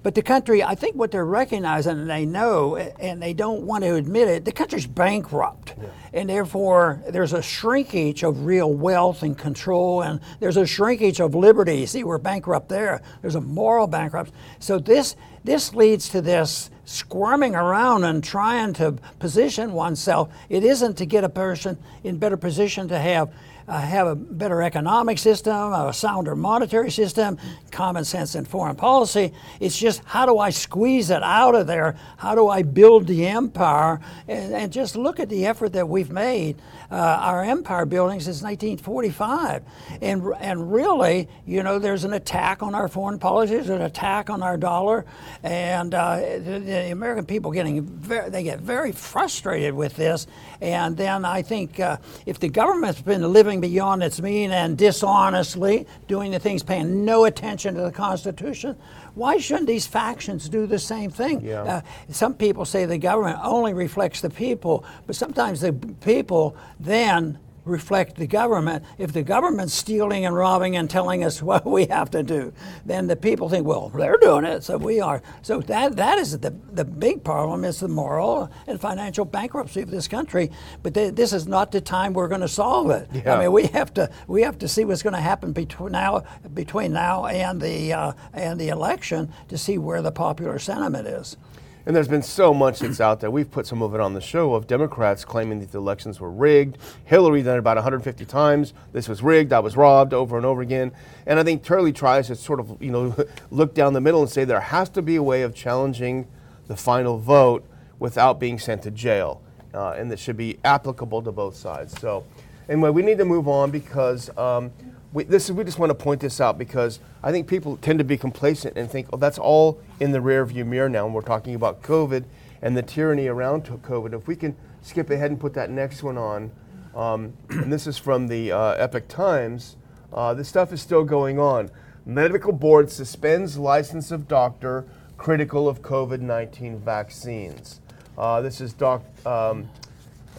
But 0.05 0.13
the 0.13 0.21
country, 0.21 0.61
I 0.61 0.75
think 0.75 0.95
what 0.95 1.09
they're 1.09 1.25
recognizing 1.25 1.97
and 1.97 2.07
they 2.07 2.27
know 2.27 2.75
and 2.75 3.19
they 3.19 3.33
don't 3.33 3.63
want 3.63 3.83
to 3.83 3.95
admit 3.95 4.27
it, 4.27 4.45
the 4.45 4.51
country's 4.51 4.85
bankrupt. 4.85 5.73
Yeah. 5.81 5.87
And 6.13 6.29
therefore, 6.29 7.01
there's 7.09 7.33
a 7.33 7.41
shrinkage 7.41 8.21
of 8.21 8.45
real 8.45 8.71
wealth 8.71 9.23
and 9.23 9.35
control, 9.35 10.03
and 10.03 10.19
there's 10.39 10.57
a 10.57 10.67
shrinkage 10.67 11.19
of 11.19 11.33
liberty. 11.33 11.87
See, 11.87 12.03
we're 12.03 12.19
bankrupt 12.19 12.69
there. 12.69 13.01
There's 13.23 13.33
a 13.33 13.41
moral 13.41 13.87
bankruptcy. 13.87 14.35
So 14.59 14.77
this, 14.77 15.15
this 15.43 15.73
leads 15.73 16.07
to 16.09 16.21
this 16.21 16.69
squirming 16.85 17.55
around 17.55 18.03
and 18.03 18.23
trying 18.23 18.73
to 18.73 18.99
position 19.17 19.73
oneself. 19.73 20.31
It 20.49 20.63
isn't 20.63 20.99
to 20.99 21.07
get 21.07 21.23
a 21.23 21.29
person 21.29 21.79
in 22.03 22.19
better 22.19 22.37
position 22.37 22.87
to 22.89 22.99
have 22.99 23.33
uh, 23.67 23.79
have 23.79 24.07
a 24.07 24.15
better 24.15 24.61
economic 24.61 25.17
system, 25.17 25.73
a 25.73 25.93
sounder 25.93 26.35
monetary 26.35 26.91
system, 26.91 27.37
common 27.71 28.05
sense 28.05 28.35
in 28.35 28.45
foreign 28.45 28.75
policy. 28.75 29.33
It's 29.59 29.77
just 29.77 30.01
how 30.05 30.25
do 30.25 30.37
I 30.37 30.49
squeeze 30.49 31.09
it 31.09 31.23
out 31.23 31.55
of 31.55 31.67
there? 31.67 31.95
How 32.17 32.35
do 32.35 32.47
I 32.47 32.61
build 32.61 33.07
the 33.07 33.25
empire? 33.25 33.99
And, 34.27 34.53
and 34.53 34.71
just 34.71 34.95
look 34.95 35.19
at 35.19 35.29
the 35.29 35.45
effort 35.45 35.73
that 35.73 35.87
we've 35.87 36.11
made. 36.11 36.61
Uh, 36.91 37.17
our 37.19 37.43
empire 37.43 37.85
building 37.85 38.19
since 38.19 38.43
1945. 38.43 39.63
And, 40.01 40.23
and 40.39 40.71
really, 40.71 41.27
you 41.45 41.63
know, 41.63 41.79
there's 41.79 42.03
an 42.03 42.13
attack 42.13 42.61
on 42.61 42.75
our 42.75 42.87
foreign 42.87 43.17
policy, 43.17 43.55
there's 43.55 43.69
an 43.69 43.81
attack 43.81 44.29
on 44.29 44.43
our 44.43 44.55
dollar. 44.55 45.03
And 45.41 45.95
uh, 45.95 46.19
the, 46.19 46.61
the, 46.63 46.91
American 46.91 47.25
people 47.25 47.51
getting 47.51 47.83
very, 47.83 48.29
they 48.29 48.43
get 48.43 48.59
very 48.59 48.91
frustrated 48.91 49.73
with 49.73 49.95
this. 49.95 50.27
And 50.61 50.95
then 50.95 51.25
I 51.25 51.41
think 51.41 51.79
uh, 51.79 51.97
if 52.27 52.39
the 52.39 52.49
government's 52.49 53.01
been 53.01 53.33
living 53.33 53.54
going 53.59 53.71
beyond 53.71 54.03
its 54.03 54.21
mean 54.21 54.51
and 54.51 54.77
dishonestly 54.77 55.85
doing 56.07 56.31
the 56.31 56.39
things 56.39 56.63
paying 56.63 57.05
no 57.05 57.25
attention 57.25 57.75
to 57.75 57.81
the 57.81 57.91
Constitution, 57.91 58.75
why 59.13 59.37
shouldn't 59.37 59.67
these 59.67 59.87
factions 59.87 60.49
do 60.49 60.65
the 60.65 60.79
same 60.79 61.09
thing? 61.09 61.41
Yeah. 61.41 61.63
Uh, 61.63 61.81
some 62.09 62.33
people 62.33 62.65
say 62.65 62.85
the 62.85 62.97
government 62.97 63.39
only 63.43 63.73
reflects 63.73 64.21
the 64.21 64.29
people, 64.29 64.83
but 65.07 65.15
sometimes 65.15 65.61
the 65.61 65.73
people 66.01 66.55
then 66.79 67.39
reflect 67.65 68.15
the 68.15 68.27
government. 68.27 68.85
If 68.97 69.11
the 69.11 69.23
government's 69.23 69.73
stealing 69.73 70.25
and 70.25 70.35
robbing 70.35 70.77
and 70.77 70.89
telling 70.89 71.23
us 71.23 71.41
what 71.41 71.65
we 71.65 71.85
have 71.87 72.09
to 72.11 72.23
do, 72.23 72.53
then 72.85 73.07
the 73.07 73.15
people 73.15 73.49
think, 73.49 73.65
well, 73.65 73.89
they're 73.89 74.17
doing 74.17 74.45
it, 74.45 74.63
so 74.63 74.77
we 74.77 75.01
are. 75.01 75.21
So 75.41 75.59
that 75.61 75.95
that 75.97 76.17
is 76.19 76.39
the 76.39 76.55
the 76.71 76.85
big 76.85 77.23
problem 77.23 77.65
is 77.65 77.79
the 77.79 77.87
moral 77.87 78.49
and 78.67 78.79
financial 78.79 79.25
bankruptcy 79.25 79.81
of 79.81 79.91
this 79.91 80.07
country. 80.07 80.51
But 80.83 80.93
this 80.93 81.33
is 81.33 81.47
not 81.47 81.71
the 81.71 81.81
time 81.81 82.13
we're 82.13 82.27
going 82.27 82.41
to 82.41 82.47
solve 82.47 82.89
it. 82.91 83.09
Yeah. 83.13 83.35
I 83.35 83.41
mean, 83.41 83.51
we 83.51 83.67
have 83.67 83.93
to 83.95 84.09
we 84.27 84.43
have 84.43 84.59
to 84.59 84.67
see 84.67 84.85
what's 84.85 85.03
going 85.03 85.13
to 85.13 85.19
happen 85.21 85.51
between 85.51 85.91
now 85.91 86.23
between 86.53 86.93
now 86.93 87.25
and 87.25 87.61
the 87.61 87.93
uh, 87.93 88.13
and 88.33 88.59
the 88.59 88.69
election 88.69 89.31
to 89.49 89.57
see 89.57 89.77
where 89.77 90.01
the 90.01 90.11
popular 90.11 90.59
sentiment 90.59 91.07
is. 91.07 91.37
And 91.85 91.95
there's 91.95 92.07
been 92.07 92.23
so 92.23 92.51
much 92.51 92.79
that's 92.79 92.99
out 92.99 93.19
there. 93.19 93.29
We've 93.29 93.49
put 93.49 93.67
some 93.67 93.83
of 93.83 93.93
it 93.93 94.01
on 94.01 94.15
the 94.15 94.21
show 94.21 94.55
of 94.55 94.65
Democrats 94.65 95.23
claiming 95.23 95.59
that 95.59 95.71
the 95.71 95.77
elections 95.77 96.19
were 96.19 96.31
rigged. 96.31 96.79
Hillary 97.05 97.43
done 97.43 97.57
it 97.57 97.59
about 97.59 97.77
150 97.77 98.25
times. 98.25 98.73
This 98.91 99.07
was 99.07 99.21
rigged. 99.21 99.53
I 99.53 99.59
was 99.59 99.77
robbed 99.77 100.11
over 100.11 100.35
and 100.35 100.45
over 100.47 100.61
again. 100.61 100.91
And 101.27 101.39
I 101.39 101.43
think 101.43 101.63
Turley 101.63 101.93
tries 101.93 102.27
to 102.27 102.35
sort 102.35 102.59
of, 102.59 102.81
you 102.81 102.91
know, 102.91 103.15
look 103.51 103.75
down 103.75 103.93
the 103.93 104.01
middle 104.01 104.21
and 104.21 104.29
say 104.29 104.45
there 104.45 104.59
has 104.59 104.89
to 104.89 105.03
be 105.03 105.15
a 105.15 105.23
way 105.23 105.43
of 105.43 105.53
challenging 105.53 106.27
the 106.67 106.75
final 106.75 107.19
vote 107.19 107.63
without 107.99 108.39
being 108.39 108.57
sent 108.57 108.81
to 108.83 108.91
jail. 108.91 109.41
Uh, 109.71 109.91
and 109.91 110.09
that 110.09 110.17
should 110.17 110.37
be 110.37 110.57
applicable 110.63 111.21
to 111.21 111.31
both 111.31 111.55
sides. 111.55 111.99
So, 111.99 112.23
anyway, 112.67 112.89
we 112.89 113.03
need 113.03 113.19
to 113.19 113.25
move 113.25 113.47
on 113.47 113.69
because 113.69 114.35
um, 114.37 114.71
we, 115.15 115.23
this, 115.23 115.49
we 115.49 115.63
just 115.63 115.79
want 115.79 115.91
to 115.91 115.95
point 115.95 116.19
this 116.19 116.41
out 116.41 116.57
because 116.57 116.99
I 117.23 117.31
think 117.31 117.47
people 117.47 117.77
tend 117.77 117.99
to 117.99 118.05
be 118.05 118.17
complacent 118.17 118.77
and 118.77 118.91
think, 118.91 119.07
oh, 119.13 119.17
that's 119.17 119.37
all 119.37 119.79
in 120.01 120.11
the 120.11 120.19
rearview 120.19 120.67
mirror 120.67 120.89
now. 120.89 121.05
And 121.05 121.15
we're 121.15 121.21
talking 121.21 121.55
about 121.55 121.81
COVID 121.81 122.25
and 122.61 122.75
the 122.75 122.83
tyranny 122.83 123.27
around 123.27 123.63
COVID. 123.63 124.13
If 124.13 124.27
we 124.27 124.35
can 124.35 124.57
skip 124.81 125.09
ahead 125.09 125.31
and 125.31 125.39
put 125.39 125.53
that 125.53 125.69
next 125.69 126.03
one 126.03 126.17
on, 126.17 126.51
um, 126.93 127.33
and 127.49 127.71
this 127.71 127.87
is 127.87 127.97
from 127.97 128.27
the 128.27 128.51
uh, 128.51 128.73
Epoch 128.73 129.07
Times, 129.07 129.77
uh, 130.11 130.33
this 130.33 130.49
stuff 130.49 130.73
is 130.73 130.81
still 130.81 131.05
going 131.05 131.39
on. 131.39 131.71
Medical 132.05 132.51
board 132.51 132.91
suspends 132.91 133.57
license 133.57 134.11
of 134.11 134.27
doctor 134.27 134.85
critical 135.17 135.69
of 135.69 135.81
COVID 135.81 136.19
19 136.19 136.79
vaccines. 136.79 137.79
Uh, 138.17 138.41
this 138.41 138.59
is 138.59 138.73
Doc, 138.73 139.01
um, 139.25 139.69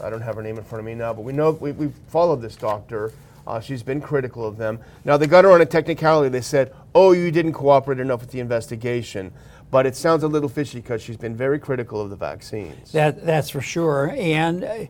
I 0.05 0.11
don't 0.11 0.21
have 0.21 0.35
her 0.35 0.43
name 0.43 0.59
in 0.59 0.65
front 0.65 0.81
of 0.81 0.85
me 0.85 0.95
now, 0.95 1.15
but 1.15 1.23
we 1.23 1.33
know 1.33 1.53
we, 1.53 1.73
we 1.73 1.93
followed 2.09 2.43
this 2.43 2.57
doctor. 2.57 3.15
Uh, 3.47 3.61
she's 3.61 3.83
been 3.83 4.01
critical 4.01 4.47
of 4.47 4.57
them. 4.57 4.81
Now, 5.05 5.17
they 5.17 5.27
got 5.27 5.45
her 5.45 5.53
on 5.53 5.61
a 5.61 5.67
technicality. 5.67 6.29
They 6.29 6.41
said, 6.41 6.75
oh, 6.95 7.13
you 7.13 7.31
didn't 7.31 7.53
cooperate 7.53 8.01
enough 8.01 8.21
with 8.21 8.31
the 8.31 8.41
investigation. 8.41 9.33
But 9.71 9.87
it 9.87 9.97
sounds 9.97 10.23
a 10.23 10.29
little 10.29 10.49
fishy 10.49 10.81
because 10.81 11.03
she's 11.03 11.17
been 11.17 11.37
very 11.37 11.59
critical 11.59 12.01
of 12.01 12.11
the 12.11 12.17
vaccines. 12.17 12.93
That, 12.93 13.25
that's 13.27 13.51
for 13.51 13.61
sure. 13.61 14.15
And 14.17 14.65
uh, 14.65 14.87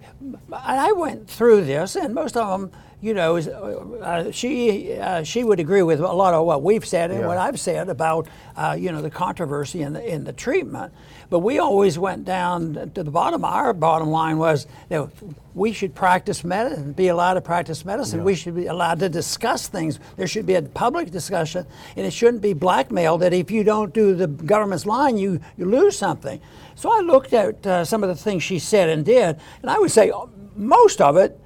I 0.52 0.92
went 0.92 1.28
through 1.28 1.64
this, 1.64 1.96
and 1.96 2.14
most 2.14 2.36
of 2.36 2.48
them 2.48 2.72
you 3.02 3.12
know, 3.12 3.36
uh, 3.36 4.30
she 4.30 4.94
uh, 4.94 5.22
she 5.22 5.44
would 5.44 5.60
agree 5.60 5.82
with 5.82 6.00
a 6.00 6.12
lot 6.12 6.32
of 6.32 6.46
what 6.46 6.62
we've 6.62 6.84
said 6.84 7.10
and 7.10 7.20
yeah. 7.20 7.26
what 7.26 7.36
I've 7.36 7.60
said 7.60 7.90
about 7.90 8.26
uh, 8.56 8.74
you 8.78 8.90
know 8.90 9.02
the 9.02 9.10
controversy 9.10 9.82
in 9.82 9.92
the 9.92 10.02
in 10.02 10.24
the 10.24 10.32
treatment. 10.32 10.94
But 11.28 11.40
we 11.40 11.58
always 11.58 11.98
went 11.98 12.24
down 12.24 12.92
to 12.94 13.02
the 13.02 13.10
bottom. 13.10 13.44
Our 13.44 13.74
bottom 13.74 14.08
line 14.08 14.38
was 14.38 14.66
that 14.88 15.10
we 15.54 15.72
should 15.72 15.94
practice 15.94 16.42
medicine, 16.42 16.92
be 16.92 17.08
allowed 17.08 17.34
to 17.34 17.42
practice 17.42 17.84
medicine. 17.84 18.20
Yeah. 18.20 18.24
We 18.24 18.34
should 18.34 18.54
be 18.54 18.66
allowed 18.66 19.00
to 19.00 19.10
discuss 19.10 19.68
things. 19.68 20.00
There 20.16 20.26
should 20.26 20.46
be 20.46 20.54
a 20.54 20.62
public 20.62 21.10
discussion, 21.10 21.66
and 21.96 22.06
it 22.06 22.12
shouldn't 22.12 22.42
be 22.42 22.54
blackmail 22.54 23.18
that 23.18 23.34
if 23.34 23.50
you 23.50 23.62
don't 23.62 23.92
do 23.92 24.14
the 24.14 24.26
government's 24.26 24.86
line, 24.86 25.18
you 25.18 25.38
you 25.58 25.66
lose 25.66 25.98
something. 25.98 26.40
So 26.76 26.90
I 26.90 27.00
looked 27.00 27.34
at 27.34 27.66
uh, 27.66 27.84
some 27.84 28.02
of 28.02 28.08
the 28.08 28.16
things 28.16 28.42
she 28.42 28.58
said 28.58 28.88
and 28.88 29.04
did, 29.04 29.38
and 29.60 29.70
I 29.70 29.78
would 29.78 29.90
say 29.90 30.10
most 30.54 31.02
of 31.02 31.18
it 31.18 31.38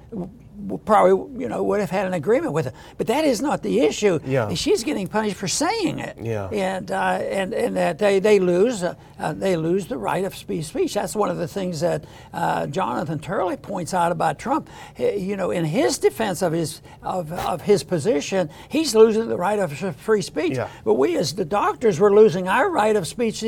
probably 0.85 1.41
you 1.41 1.49
know 1.49 1.63
would 1.63 1.79
have 1.79 1.89
had 1.89 2.07
an 2.07 2.13
agreement 2.13 2.53
with 2.53 2.67
it. 2.67 2.73
But 2.97 3.07
that 3.07 3.25
is 3.25 3.41
not 3.41 3.63
the 3.63 3.79
issue. 3.79 4.19
Yeah. 4.25 4.53
She's 4.53 4.83
getting 4.83 5.07
punished 5.07 5.35
for 5.35 5.47
saying 5.47 5.99
it. 5.99 6.17
Yeah. 6.21 6.49
And 6.49 6.91
uh, 6.91 7.19
and 7.21 7.53
and 7.53 7.75
that 7.75 7.97
they 7.97 8.19
they 8.19 8.39
lose 8.39 8.83
uh, 8.83 8.95
uh, 9.19 9.33
they 9.33 9.55
lose 9.55 9.87
the 9.87 9.97
right 9.97 10.23
of 10.25 10.35
speech. 10.35 10.65
Speech. 10.65 10.93
That's 10.93 11.15
one 11.15 11.29
of 11.29 11.37
the 11.37 11.47
things 11.47 11.81
that 11.81 12.05
uh, 12.33 12.67
Jonathan 12.67 13.19
Turley 13.19 13.57
points 13.57 13.93
out 13.93 14.11
about 14.11 14.39
Trump. 14.39 14.69
You 14.97 15.35
know, 15.35 15.51
in 15.51 15.65
his 15.65 15.97
defense 15.97 16.41
of 16.41 16.53
his 16.53 16.81
of, 17.01 17.31
of 17.31 17.61
his 17.61 17.83
position, 17.83 18.49
he's 18.69 18.95
losing 18.95 19.27
the 19.27 19.37
right 19.37 19.59
of 19.59 19.95
free 19.97 20.21
speech. 20.21 20.57
Yeah. 20.57 20.69
But 20.83 20.95
we 20.95 21.17
as 21.17 21.33
the 21.33 21.45
doctors 21.45 21.99
were 21.99 22.13
losing 22.13 22.47
our 22.47 22.69
right 22.69 22.95
of 22.95 23.07
speech 23.07 23.43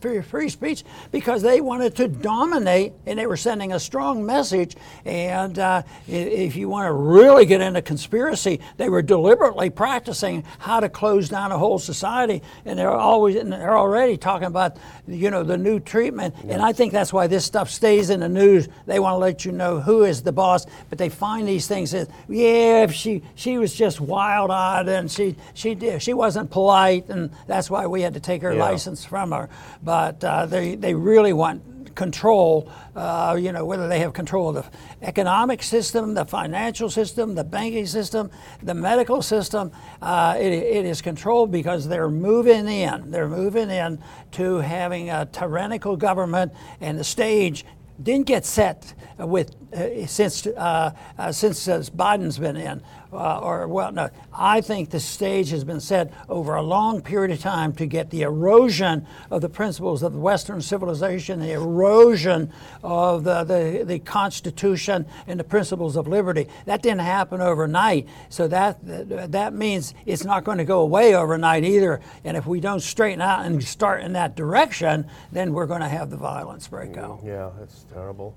free 0.00 0.48
speech 0.48 0.84
because 1.10 1.42
they 1.42 1.60
wanted 1.60 1.94
to 1.96 2.08
dominate 2.08 2.92
and 3.06 3.18
they 3.18 3.26
were 3.26 3.36
sending 3.36 3.72
a 3.72 3.80
strong 3.80 4.24
message. 4.24 4.76
And 5.04 5.58
uh, 5.58 5.82
if 6.08 6.53
if 6.54 6.58
you 6.58 6.68
want 6.68 6.86
to 6.86 6.92
really 6.92 7.46
get 7.46 7.60
into 7.60 7.82
conspiracy, 7.82 8.60
they 8.76 8.88
were 8.88 9.02
deliberately 9.02 9.70
practicing 9.70 10.44
how 10.60 10.78
to 10.78 10.88
close 10.88 11.28
down 11.28 11.50
a 11.50 11.58
whole 11.58 11.80
society, 11.80 12.42
and 12.64 12.78
they're 12.78 12.88
always 12.88 13.34
and 13.34 13.52
they're 13.52 13.76
already 13.76 14.16
talking 14.16 14.46
about 14.46 14.76
you 15.08 15.32
know 15.32 15.42
the 15.42 15.58
new 15.58 15.80
treatment. 15.80 16.32
And 16.48 16.62
I 16.62 16.72
think 16.72 16.92
that's 16.92 17.12
why 17.12 17.26
this 17.26 17.44
stuff 17.44 17.68
stays 17.68 18.08
in 18.08 18.20
the 18.20 18.28
news. 18.28 18.68
They 18.86 19.00
want 19.00 19.14
to 19.14 19.18
let 19.18 19.44
you 19.44 19.50
know 19.50 19.80
who 19.80 20.04
is 20.04 20.22
the 20.22 20.30
boss, 20.30 20.64
but 20.90 20.96
they 20.96 21.08
find 21.08 21.48
these 21.48 21.66
things 21.66 21.90
that 21.90 22.08
yeah, 22.28 22.86
she 22.86 23.24
she 23.34 23.58
was 23.58 23.74
just 23.74 24.00
wild-eyed 24.00 24.88
and 24.88 25.10
she 25.10 25.34
she 25.54 25.74
did 25.74 26.02
she 26.02 26.14
wasn't 26.14 26.52
polite, 26.52 27.08
and 27.08 27.30
that's 27.48 27.68
why 27.68 27.88
we 27.88 28.00
had 28.00 28.14
to 28.14 28.20
take 28.20 28.42
her 28.42 28.54
yeah. 28.54 28.62
license 28.62 29.04
from 29.04 29.32
her. 29.32 29.48
But 29.82 30.22
uh, 30.22 30.46
they 30.46 30.76
they 30.76 30.94
really 30.94 31.32
want 31.32 31.73
control, 31.94 32.70
uh, 32.96 33.36
you 33.38 33.52
know, 33.52 33.64
whether 33.64 33.88
they 33.88 33.98
have 34.00 34.12
control 34.12 34.48
of 34.48 34.54
the 34.54 35.06
economic 35.06 35.62
system, 35.62 36.14
the 36.14 36.24
financial 36.24 36.90
system, 36.90 37.34
the 37.34 37.44
banking 37.44 37.86
system, 37.86 38.30
the 38.62 38.74
medical 38.74 39.22
system. 39.22 39.70
Uh, 40.02 40.36
it, 40.38 40.52
it 40.52 40.84
is 40.84 41.00
controlled 41.02 41.50
because 41.50 41.88
they're 41.88 42.10
moving 42.10 42.68
in. 42.68 43.10
They're 43.10 43.28
moving 43.28 43.70
in 43.70 44.02
to 44.32 44.56
having 44.56 45.10
a 45.10 45.26
tyrannical 45.26 45.96
government, 45.96 46.52
and 46.80 46.98
the 46.98 47.04
stage 47.04 47.64
didn't 48.02 48.26
get 48.26 48.44
set 48.44 48.94
with 49.18 49.54
uh, 49.72 50.06
since 50.06 50.46
uh, 50.46 50.92
uh, 51.18 51.32
since 51.32 51.90
Biden's 51.90 52.38
been 52.38 52.56
in 52.56 52.82
uh, 53.14 53.38
or 53.40 53.68
well, 53.68 53.92
no, 53.92 54.10
I 54.32 54.60
think 54.60 54.90
the 54.90 55.00
stage 55.00 55.50
has 55.50 55.64
been 55.64 55.80
set 55.80 56.12
over 56.28 56.54
a 56.54 56.62
long 56.62 57.00
period 57.00 57.30
of 57.30 57.40
time 57.40 57.72
to 57.74 57.86
get 57.86 58.10
the 58.10 58.22
erosion 58.22 59.06
of 59.30 59.40
the 59.40 59.48
principles 59.48 60.02
of 60.02 60.16
Western 60.16 60.60
civilization, 60.60 61.40
the 61.40 61.52
erosion 61.52 62.52
of 62.82 63.24
the, 63.24 63.44
the, 63.44 63.84
the 63.84 63.98
Constitution 64.00 65.06
and 65.26 65.38
the 65.38 65.44
principles 65.44 65.96
of 65.96 66.06
liberty. 66.06 66.48
That 66.66 66.82
didn't 66.82 67.00
happen 67.00 67.40
overnight, 67.40 68.08
so 68.28 68.48
that 68.48 68.78
that 68.82 69.54
means 69.54 69.94
it's 70.06 70.24
not 70.24 70.44
going 70.44 70.58
to 70.58 70.64
go 70.64 70.80
away 70.80 71.14
overnight 71.14 71.64
either. 71.64 72.00
And 72.24 72.36
if 72.36 72.46
we 72.46 72.60
don't 72.60 72.80
straighten 72.80 73.20
out 73.20 73.44
and 73.46 73.62
start 73.62 74.02
in 74.02 74.12
that 74.14 74.34
direction, 74.34 75.06
then 75.32 75.52
we're 75.52 75.66
going 75.66 75.80
to 75.80 75.88
have 75.88 76.10
the 76.10 76.16
violence 76.16 76.68
break 76.68 76.96
out. 76.96 77.20
Yeah, 77.24 77.50
it's 77.62 77.84
terrible. 77.92 78.34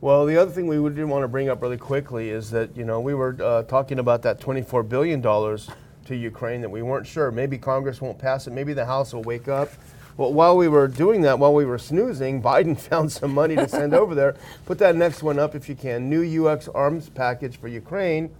Well, 0.00 0.26
the 0.26 0.36
other 0.36 0.52
thing 0.52 0.68
we 0.68 0.76
did 0.90 1.06
want 1.06 1.24
to 1.24 1.28
bring 1.28 1.48
up 1.48 1.60
really 1.60 1.76
quickly 1.76 2.30
is 2.30 2.52
that 2.52 2.76
you 2.76 2.84
know 2.84 3.00
we 3.00 3.14
were 3.14 3.36
uh, 3.42 3.64
talking 3.64 3.98
about 3.98 4.22
that 4.22 4.40
24 4.40 4.84
billion 4.84 5.20
dollars 5.20 5.68
to 6.06 6.14
Ukraine 6.14 6.60
that 6.60 6.70
we 6.70 6.82
weren't 6.82 7.04
sure. 7.04 7.32
Maybe 7.32 7.58
Congress 7.58 8.00
won't 8.00 8.16
pass 8.16 8.46
it. 8.46 8.52
Maybe 8.52 8.72
the 8.74 8.86
House 8.86 9.12
will 9.12 9.24
wake 9.24 9.48
up. 9.48 9.70
Well, 10.16 10.32
while 10.32 10.56
we 10.56 10.68
were 10.68 10.86
doing 10.86 11.22
that, 11.22 11.40
while 11.40 11.52
we 11.52 11.64
were 11.64 11.78
snoozing, 11.78 12.40
Biden 12.50 12.78
found 12.78 13.10
some 13.10 13.34
money 13.34 13.56
to 13.56 13.68
send 13.68 13.92
over 13.92 14.14
there. 14.14 14.36
Put 14.66 14.78
that 14.78 14.94
next 14.94 15.24
one 15.24 15.36
up 15.36 15.56
if 15.56 15.68
you 15.68 15.74
can. 15.74 16.08
New 16.08 16.20
U.S. 16.20 16.68
arms 16.68 17.08
package 17.08 17.56
for 17.58 17.66
Ukraine 17.66 18.30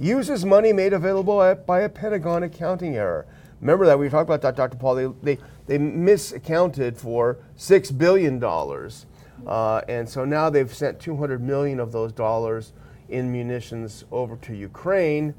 uses 0.00 0.44
money 0.44 0.72
made 0.72 0.92
available 0.92 1.54
by 1.66 1.82
a 1.82 1.88
Pentagon 1.88 2.42
accounting 2.42 2.96
error. 2.96 3.26
Remember 3.60 3.86
that 3.86 3.96
we 3.96 4.08
talked 4.08 4.28
about 4.28 4.42
that, 4.42 4.56
Dr. 4.56 4.76
Paul. 4.76 4.96
They 4.96 5.36
they, 5.36 5.42
they 5.68 5.78
misaccounted 5.78 6.96
for 6.96 7.38
six 7.54 7.92
billion 7.92 8.40
dollars. 8.40 9.06
Uh, 9.46 9.82
and 9.88 10.08
so 10.08 10.24
now 10.24 10.50
they've 10.50 10.72
sent 10.72 11.00
200 11.00 11.42
million 11.42 11.80
of 11.80 11.92
those 11.92 12.12
dollars 12.12 12.72
in 13.08 13.30
munitions 13.30 14.04
over 14.10 14.36
to 14.36 14.54
Ukraine. 14.54 15.34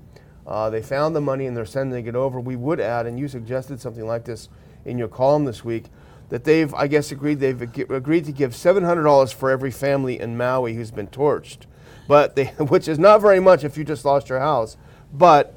Uh, 0.45 0.69
they 0.69 0.81
found 0.81 1.15
the 1.15 1.21
money 1.21 1.45
and 1.45 1.55
they're 1.55 1.65
sending 1.65 2.05
it 2.07 2.15
over. 2.15 2.39
We 2.39 2.55
would 2.55 2.79
add, 2.79 3.05
and 3.05 3.19
you 3.19 3.27
suggested 3.27 3.81
something 3.81 4.05
like 4.05 4.25
this 4.25 4.49
in 4.85 4.97
your 4.97 5.09
column 5.09 5.45
this 5.45 5.65
week, 5.65 5.85
that 6.29 6.43
they've, 6.43 6.73
I 6.73 6.87
guess, 6.87 7.11
agreed 7.11 7.39
they've 7.39 7.61
agreed 7.61 8.25
to 8.25 8.31
give 8.31 8.51
$700 8.51 9.33
for 9.33 9.49
every 9.49 9.71
family 9.71 10.19
in 10.19 10.37
Maui 10.37 10.73
who's 10.73 10.91
been 10.91 11.07
torched, 11.07 11.59
but 12.07 12.35
they, 12.35 12.45
which 12.59 12.87
is 12.87 12.99
not 12.99 13.21
very 13.21 13.39
much 13.39 13.63
if 13.63 13.77
you 13.77 13.83
just 13.83 14.05
lost 14.05 14.29
your 14.29 14.39
house. 14.39 14.77
But 15.13 15.53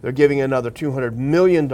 they're 0.00 0.12
giving 0.12 0.40
another 0.40 0.70
$200 0.70 1.16
million 1.16 1.68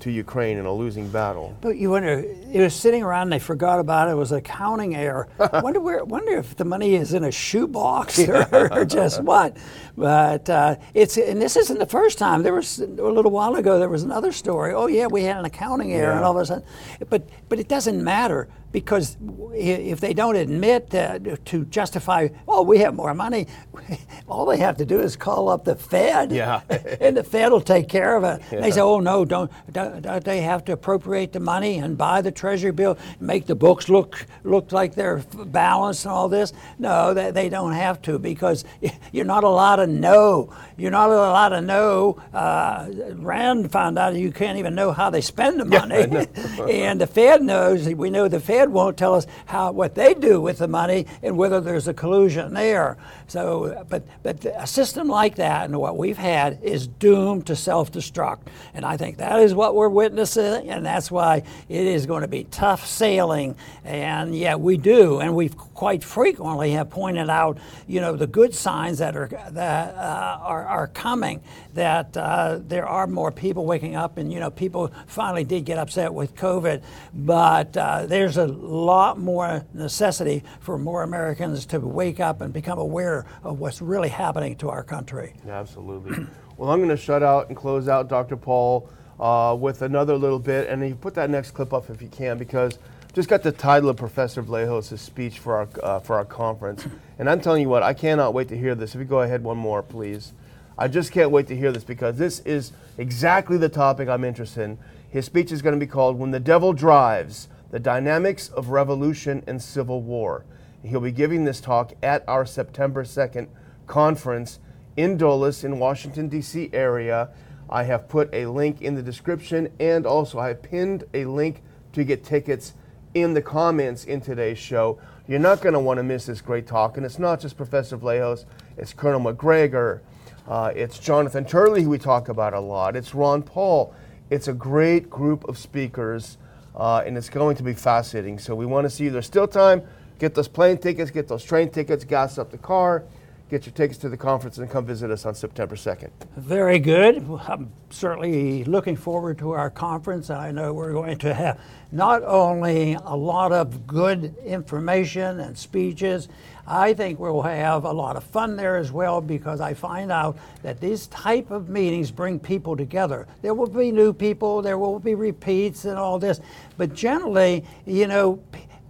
to 0.00 0.10
Ukraine 0.10 0.58
in 0.58 0.66
a 0.66 0.72
losing 0.72 1.08
battle. 1.08 1.56
But 1.60 1.76
you 1.76 1.90
wonder, 1.90 2.24
it 2.52 2.60
was 2.60 2.74
sitting 2.74 3.02
around 3.02 3.22
and 3.22 3.32
they 3.32 3.38
forgot 3.38 3.80
about 3.80 4.08
it. 4.08 4.12
It 4.12 4.14
was 4.14 4.32
a 4.32 4.40
counting 4.40 4.94
error. 4.94 5.28
wonder 5.62 5.80
where, 5.80 6.04
wonder 6.04 6.36
if 6.36 6.56
the 6.56 6.64
money 6.64 6.94
is 6.94 7.14
in 7.14 7.24
a 7.24 7.30
shoebox 7.30 8.18
or, 8.18 8.72
or 8.72 8.84
just 8.84 9.22
what. 9.22 9.56
But 9.96 10.48
uh, 10.48 10.76
it's, 10.94 11.16
and 11.16 11.40
this 11.40 11.56
isn't 11.56 11.78
the 11.78 11.86
first 11.86 12.18
time. 12.18 12.42
There 12.42 12.54
was 12.54 12.78
a 12.80 12.86
little 12.86 13.30
while 13.30 13.56
ago. 13.56 13.78
There 13.78 13.88
was 13.88 14.02
another 14.02 14.32
story. 14.32 14.72
Oh 14.74 14.86
yeah, 14.86 15.06
we 15.06 15.24
had 15.24 15.38
an 15.38 15.44
accounting 15.44 15.92
error, 15.92 16.12
yeah. 16.12 16.16
and 16.16 16.24
all 16.24 16.36
of 16.36 16.42
a 16.42 16.46
sudden, 16.46 16.64
but 17.08 17.28
but 17.48 17.58
it 17.58 17.68
doesn't 17.68 18.02
matter 18.02 18.48
because 18.72 19.16
if 19.52 20.00
they 20.00 20.14
don't 20.14 20.36
admit 20.36 20.94
uh, 20.94 21.18
to 21.44 21.64
justify, 21.66 22.28
oh, 22.46 22.62
we 22.62 22.78
have 22.78 22.94
more 22.94 23.14
money, 23.14 23.46
all 24.28 24.46
they 24.46 24.58
have 24.58 24.76
to 24.76 24.84
do 24.84 25.00
is 25.00 25.16
call 25.16 25.48
up 25.48 25.64
the 25.64 25.74
Fed, 25.74 26.30
yeah. 26.30 26.60
and 27.00 27.16
the 27.16 27.24
Fed 27.24 27.50
will 27.50 27.60
take 27.60 27.88
care 27.88 28.16
of 28.16 28.24
it. 28.24 28.42
Yeah. 28.52 28.60
They 28.60 28.70
say, 28.70 28.80
oh 28.80 29.00
no, 29.00 29.24
don't, 29.24 29.50
don't, 29.72 30.02
don't, 30.02 30.24
they 30.24 30.40
have 30.42 30.64
to 30.66 30.72
appropriate 30.72 31.32
the 31.32 31.40
money 31.40 31.78
and 31.78 31.98
buy 31.98 32.22
the 32.22 32.30
Treasury 32.30 32.70
bill, 32.70 32.96
make 33.18 33.46
the 33.46 33.54
books 33.54 33.88
look 33.88 34.26
look 34.44 34.72
like 34.72 34.94
they're 34.94 35.18
balanced 35.46 36.04
and 36.04 36.12
all 36.12 36.28
this? 36.28 36.52
No, 36.78 37.12
they, 37.12 37.30
they 37.30 37.48
don't 37.48 37.72
have 37.72 38.00
to 38.02 38.18
because 38.18 38.64
you're 39.12 39.24
not 39.24 39.44
allowed 39.44 39.76
to 39.76 39.86
know. 39.86 40.54
You're 40.76 40.90
not 40.90 41.10
allowed 41.10 41.50
to 41.50 41.60
know. 41.60 42.22
Uh, 42.32 42.88
Rand 43.14 43.70
found 43.72 43.98
out 43.98 44.14
you 44.14 44.32
can't 44.32 44.58
even 44.58 44.74
know 44.74 44.92
how 44.92 45.10
they 45.10 45.20
spend 45.20 45.60
the 45.60 45.64
money, 45.64 46.06
yeah, 46.10 46.66
and 46.66 47.00
the 47.00 47.06
Fed 47.06 47.42
knows. 47.42 47.88
We 47.88 48.10
know 48.10 48.28
the 48.28 48.40
Fed 48.40 48.59
Fed 48.60 48.68
won't 48.68 48.98
tell 48.98 49.14
us 49.14 49.26
how 49.46 49.72
what 49.72 49.94
they 49.94 50.12
do 50.12 50.38
with 50.38 50.58
the 50.58 50.68
money 50.68 51.06
and 51.22 51.38
whether 51.38 51.62
there's 51.62 51.88
a 51.88 51.94
collusion 51.94 52.52
there. 52.52 52.98
So, 53.26 53.86
but 53.88 54.02
but 54.22 54.44
a 54.44 54.66
system 54.66 55.08
like 55.08 55.36
that 55.36 55.64
and 55.64 55.80
what 55.80 55.96
we've 55.96 56.18
had 56.18 56.58
is 56.62 56.86
doomed 56.86 57.46
to 57.46 57.56
self-destruct, 57.56 58.48
and 58.74 58.84
I 58.84 58.98
think 58.98 59.16
that 59.16 59.40
is 59.40 59.54
what 59.54 59.74
we're 59.74 59.88
witnessing, 59.88 60.68
and 60.68 60.84
that's 60.84 61.10
why 61.10 61.42
it 61.70 61.86
is 61.86 62.04
going 62.04 62.20
to 62.20 62.28
be 62.28 62.44
tough 62.44 62.86
sailing. 62.86 63.56
And 63.82 64.36
yeah, 64.36 64.56
we 64.56 64.76
do, 64.76 65.20
and 65.20 65.34
we 65.34 65.48
quite 65.80 66.04
frequently 66.04 66.72
have 66.72 66.90
pointed 66.90 67.30
out, 67.30 67.56
you 67.86 68.02
know, 68.02 68.14
the 68.14 68.26
good 68.26 68.54
signs 68.54 68.98
that 68.98 69.16
are 69.16 69.28
that 69.52 69.94
uh, 69.94 70.38
are, 70.42 70.66
are 70.66 70.86
coming. 70.88 71.40
That 71.72 72.14
uh, 72.14 72.58
there 72.60 72.86
are 72.86 73.06
more 73.06 73.32
people 73.32 73.64
waking 73.64 73.96
up, 73.96 74.18
and 74.18 74.30
you 74.30 74.40
know, 74.40 74.50
people 74.50 74.92
finally 75.06 75.42
did 75.42 75.64
get 75.64 75.78
upset 75.78 76.12
with 76.12 76.34
COVID, 76.34 76.82
but 77.14 77.74
uh, 77.78 78.04
there's 78.04 78.36
a 78.36 78.46
lot 78.46 79.18
more 79.18 79.64
necessity 79.72 80.44
for 80.60 80.76
more 80.76 81.02
Americans 81.02 81.64
to 81.66 81.80
wake 81.80 82.20
up 82.20 82.42
and 82.42 82.52
become 82.52 82.78
aware 82.78 83.24
of 83.42 83.58
what's 83.58 83.80
really 83.80 84.10
happening 84.10 84.56
to 84.56 84.68
our 84.68 84.82
country. 84.82 85.32
Absolutely. 85.48 86.26
well, 86.58 86.68
I'm 86.68 86.80
going 86.80 86.90
to 86.90 86.96
shut 86.98 87.22
out 87.22 87.48
and 87.48 87.56
close 87.56 87.88
out 87.88 88.06
Dr. 88.06 88.36
Paul 88.36 88.90
uh, 89.18 89.56
with 89.58 89.80
another 89.80 90.14
little 90.14 90.38
bit, 90.38 90.68
and 90.68 90.86
you 90.86 90.94
put 90.94 91.14
that 91.14 91.30
next 91.30 91.52
clip 91.52 91.72
up 91.72 91.88
if 91.88 92.02
you 92.02 92.08
can, 92.08 92.36
because 92.36 92.78
just 93.12 93.28
got 93.28 93.42
the 93.42 93.52
title 93.52 93.88
of 93.88 93.96
Professor 93.96 94.42
Vallejos' 94.42 94.98
speech 94.98 95.38
for 95.38 95.56
our 95.56 95.68
uh, 95.82 96.00
for 96.00 96.16
our 96.16 96.24
conference, 96.24 96.86
and 97.18 97.28
I'm 97.28 97.40
telling 97.40 97.62
you 97.62 97.68
what, 97.68 97.82
I 97.82 97.94
cannot 97.94 98.34
wait 98.34 98.48
to 98.48 98.58
hear 98.58 98.74
this. 98.74 98.94
If 98.94 99.00
you 99.00 99.04
go 99.04 99.22
ahead 99.22 99.42
one 99.42 99.58
more, 99.58 99.82
please. 99.82 100.32
I 100.78 100.88
just 100.88 101.12
can't 101.12 101.30
wait 101.30 101.46
to 101.48 101.56
hear 101.56 101.72
this 101.72 101.84
because 101.84 102.16
this 102.16 102.40
is 102.40 102.72
exactly 102.96 103.58
the 103.58 103.68
topic 103.68 104.08
I'm 104.08 104.24
interested 104.24 104.62
in. 104.62 104.78
His 105.10 105.26
speech 105.26 105.52
is 105.52 105.60
going 105.60 105.78
to 105.78 105.84
be 105.84 105.90
called 105.90 106.18
"When 106.18 106.30
the 106.30 106.40
Devil 106.40 106.72
Drives." 106.72 107.48
the 107.70 107.78
dynamics 107.78 108.48
of 108.48 108.70
revolution 108.70 109.42
and 109.46 109.62
civil 109.62 110.02
war. 110.02 110.44
He'll 110.82 111.00
be 111.00 111.12
giving 111.12 111.44
this 111.44 111.60
talk 111.60 111.92
at 112.02 112.24
our 112.26 112.44
September 112.44 113.04
2nd 113.04 113.48
conference 113.86 114.58
in 114.96 115.16
Dulles 115.16 115.62
in 115.62 115.78
Washington, 115.78 116.28
D.C. 116.28 116.70
area. 116.72 117.30
I 117.68 117.84
have 117.84 118.08
put 118.08 118.32
a 118.34 118.46
link 118.46 118.82
in 118.82 118.94
the 118.94 119.02
description 119.02 119.72
and 119.78 120.06
also 120.06 120.38
I 120.38 120.54
pinned 120.54 121.04
a 121.14 121.24
link 121.26 121.62
to 121.92 122.04
get 122.04 122.24
tickets 122.24 122.74
in 123.14 123.34
the 123.34 123.42
comments 123.42 124.04
in 124.04 124.20
today's 124.20 124.58
show. 124.58 124.98
You're 125.26 125.38
not 125.38 125.60
going 125.60 125.72
to 125.74 125.80
want 125.80 125.98
to 125.98 126.02
miss 126.02 126.26
this 126.26 126.40
great 126.40 126.66
talk. 126.66 126.96
And 126.96 127.06
it's 127.06 127.18
not 127.18 127.40
just 127.40 127.56
Professor 127.56 127.96
Vallejos, 127.96 128.44
it's 128.76 128.92
Colonel 128.92 129.20
Macgregor, 129.20 130.02
uh, 130.48 130.72
it's 130.74 130.98
Jonathan 130.98 131.44
Turley, 131.44 131.82
who 131.82 131.90
we 131.90 131.98
talk 131.98 132.28
about 132.28 132.54
a 132.54 132.60
lot, 132.60 132.96
it's 132.96 133.14
Ron 133.14 133.42
Paul. 133.42 133.94
It's 134.30 134.46
a 134.46 134.52
great 134.52 135.10
group 135.10 135.48
of 135.48 135.58
speakers 135.58 136.38
uh, 136.76 137.02
and 137.04 137.16
it's 137.16 137.28
going 137.28 137.56
to 137.56 137.62
be 137.62 137.74
fascinating. 137.74 138.38
So 138.38 138.54
we 138.54 138.64
want 138.64 138.84
to 138.84 138.90
see 138.90 139.04
you. 139.04 139.10
There's 139.10 139.26
still 139.26 139.48
time. 139.48 139.82
Get 140.18 140.34
those 140.34 140.48
plane 140.48 140.78
tickets, 140.78 141.10
get 141.10 141.28
those 141.28 141.42
train 141.42 141.70
tickets, 141.70 142.04
gas 142.04 142.38
up 142.38 142.50
the 142.50 142.58
car, 142.58 143.04
get 143.50 143.66
your 143.66 143.72
tickets 143.72 143.98
to 143.98 144.08
the 144.08 144.16
conference, 144.16 144.58
and 144.58 144.70
come 144.70 144.86
visit 144.86 145.10
us 145.10 145.26
on 145.26 145.34
September 145.34 145.74
2nd. 145.74 146.10
Very 146.36 146.78
good. 146.78 147.28
I'm 147.48 147.72
certainly 147.90 148.62
looking 148.64 148.96
forward 148.96 149.38
to 149.38 149.50
our 149.50 149.68
conference. 149.68 150.30
I 150.30 150.52
know 150.52 150.72
we're 150.72 150.92
going 150.92 151.18
to 151.18 151.34
have 151.34 151.60
not 151.90 152.22
only 152.22 152.94
a 152.94 153.16
lot 153.16 153.50
of 153.50 153.88
good 153.88 154.36
information 154.44 155.40
and 155.40 155.58
speeches, 155.58 156.28
I 156.64 156.94
think 156.94 157.18
we'll 157.18 157.42
have 157.42 157.84
a 157.84 157.90
lot 157.90 158.14
of 158.14 158.22
fun 158.22 158.54
there 158.54 158.76
as 158.76 158.92
well 158.92 159.20
because 159.20 159.60
I 159.60 159.74
find 159.74 160.12
out 160.12 160.38
that 160.62 160.80
these 160.80 161.08
type 161.08 161.50
of 161.50 161.68
meetings 161.68 162.12
bring 162.12 162.38
people 162.38 162.76
together. 162.76 163.26
There 163.42 163.54
will 163.54 163.68
be 163.68 163.90
new 163.90 164.12
people, 164.12 164.62
there 164.62 164.78
will 164.78 165.00
be 165.00 165.16
repeats 165.16 165.84
and 165.84 165.98
all 165.98 166.20
this, 166.20 166.40
but 166.76 166.94
generally, 166.94 167.64
you 167.86 168.06
know, 168.06 168.40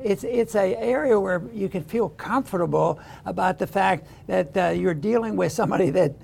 it's 0.02 0.24
it's 0.24 0.54
a 0.54 0.76
area 0.76 1.18
where 1.18 1.42
you 1.52 1.68
can 1.68 1.84
feel 1.84 2.08
comfortable 2.10 3.00
about 3.24 3.58
the 3.58 3.66
fact 3.66 4.06
that 4.26 4.56
uh, 4.56 4.68
you're 4.68 4.94
dealing 4.94 5.36
with 5.36 5.52
somebody 5.52 5.90
that 5.90 6.14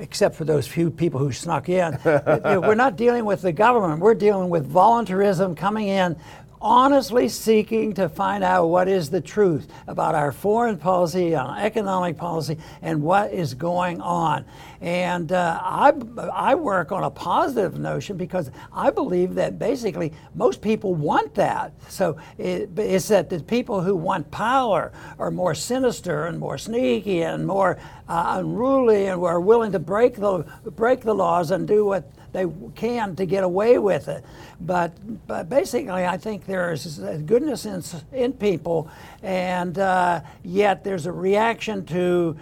except 0.00 0.34
for 0.34 0.44
those 0.44 0.66
few 0.66 0.90
people 0.90 1.20
who 1.20 1.32
snuck 1.32 1.68
in. 1.68 1.98
we're 2.04 2.74
not 2.74 2.96
dealing 2.96 3.24
with 3.24 3.42
the 3.42 3.52
government. 3.52 4.00
We're 4.00 4.14
dealing 4.14 4.48
with 4.48 4.66
voluntarism 4.66 5.54
coming 5.54 5.88
in 5.88 6.16
honestly 6.60 7.28
seeking 7.28 7.92
to 7.94 8.08
find 8.08 8.42
out 8.42 8.66
what 8.66 8.88
is 8.88 9.10
the 9.10 9.20
truth 9.20 9.68
about 9.86 10.14
our 10.14 10.32
foreign 10.32 10.78
policy, 10.78 11.34
our 11.34 11.58
economic 11.58 12.16
policy, 12.16 12.58
and 12.82 13.02
what 13.02 13.32
is 13.32 13.54
going 13.54 14.00
on. 14.00 14.44
And 14.80 15.32
uh, 15.32 15.60
I, 15.62 15.92
I 16.32 16.54
work 16.54 16.92
on 16.92 17.04
a 17.04 17.10
positive 17.10 17.78
notion 17.78 18.16
because 18.16 18.50
I 18.72 18.90
believe 18.90 19.34
that 19.34 19.58
basically 19.58 20.12
most 20.34 20.60
people 20.60 20.94
want 20.94 21.34
that. 21.34 21.72
So 21.88 22.18
it, 22.38 22.70
it's 22.76 23.08
that 23.08 23.30
the 23.30 23.40
people 23.40 23.82
who 23.82 23.94
want 23.94 24.30
power 24.30 24.92
are 25.18 25.30
more 25.30 25.54
sinister 25.54 26.26
and 26.26 26.38
more 26.38 26.58
sneaky 26.58 27.22
and 27.22 27.46
more 27.46 27.78
uh, 28.08 28.36
unruly 28.38 29.06
and 29.06 29.22
are 29.22 29.40
willing 29.40 29.72
to 29.72 29.78
break 29.78 30.14
the, 30.14 30.44
break 30.76 31.00
the 31.00 31.14
laws 31.14 31.50
and 31.50 31.66
do 31.66 31.84
what 31.84 32.10
they 32.32 32.46
can 32.74 33.16
to 33.16 33.24
get 33.24 33.44
away 33.44 33.78
with 33.78 34.08
it. 34.08 34.24
But, 34.60 34.92
but 35.26 35.48
basically, 35.48 36.04
I 36.04 36.16
think 36.18 36.44
there 36.44 36.72
is 36.72 36.98
goodness 37.24 37.66
in, 37.66 37.82
in 38.12 38.32
people, 38.34 38.90
and 39.22 39.78
uh, 39.78 40.20
yet 40.44 40.84
there's 40.84 41.06
a 41.06 41.12
reaction 41.12 41.84
to 41.86 42.36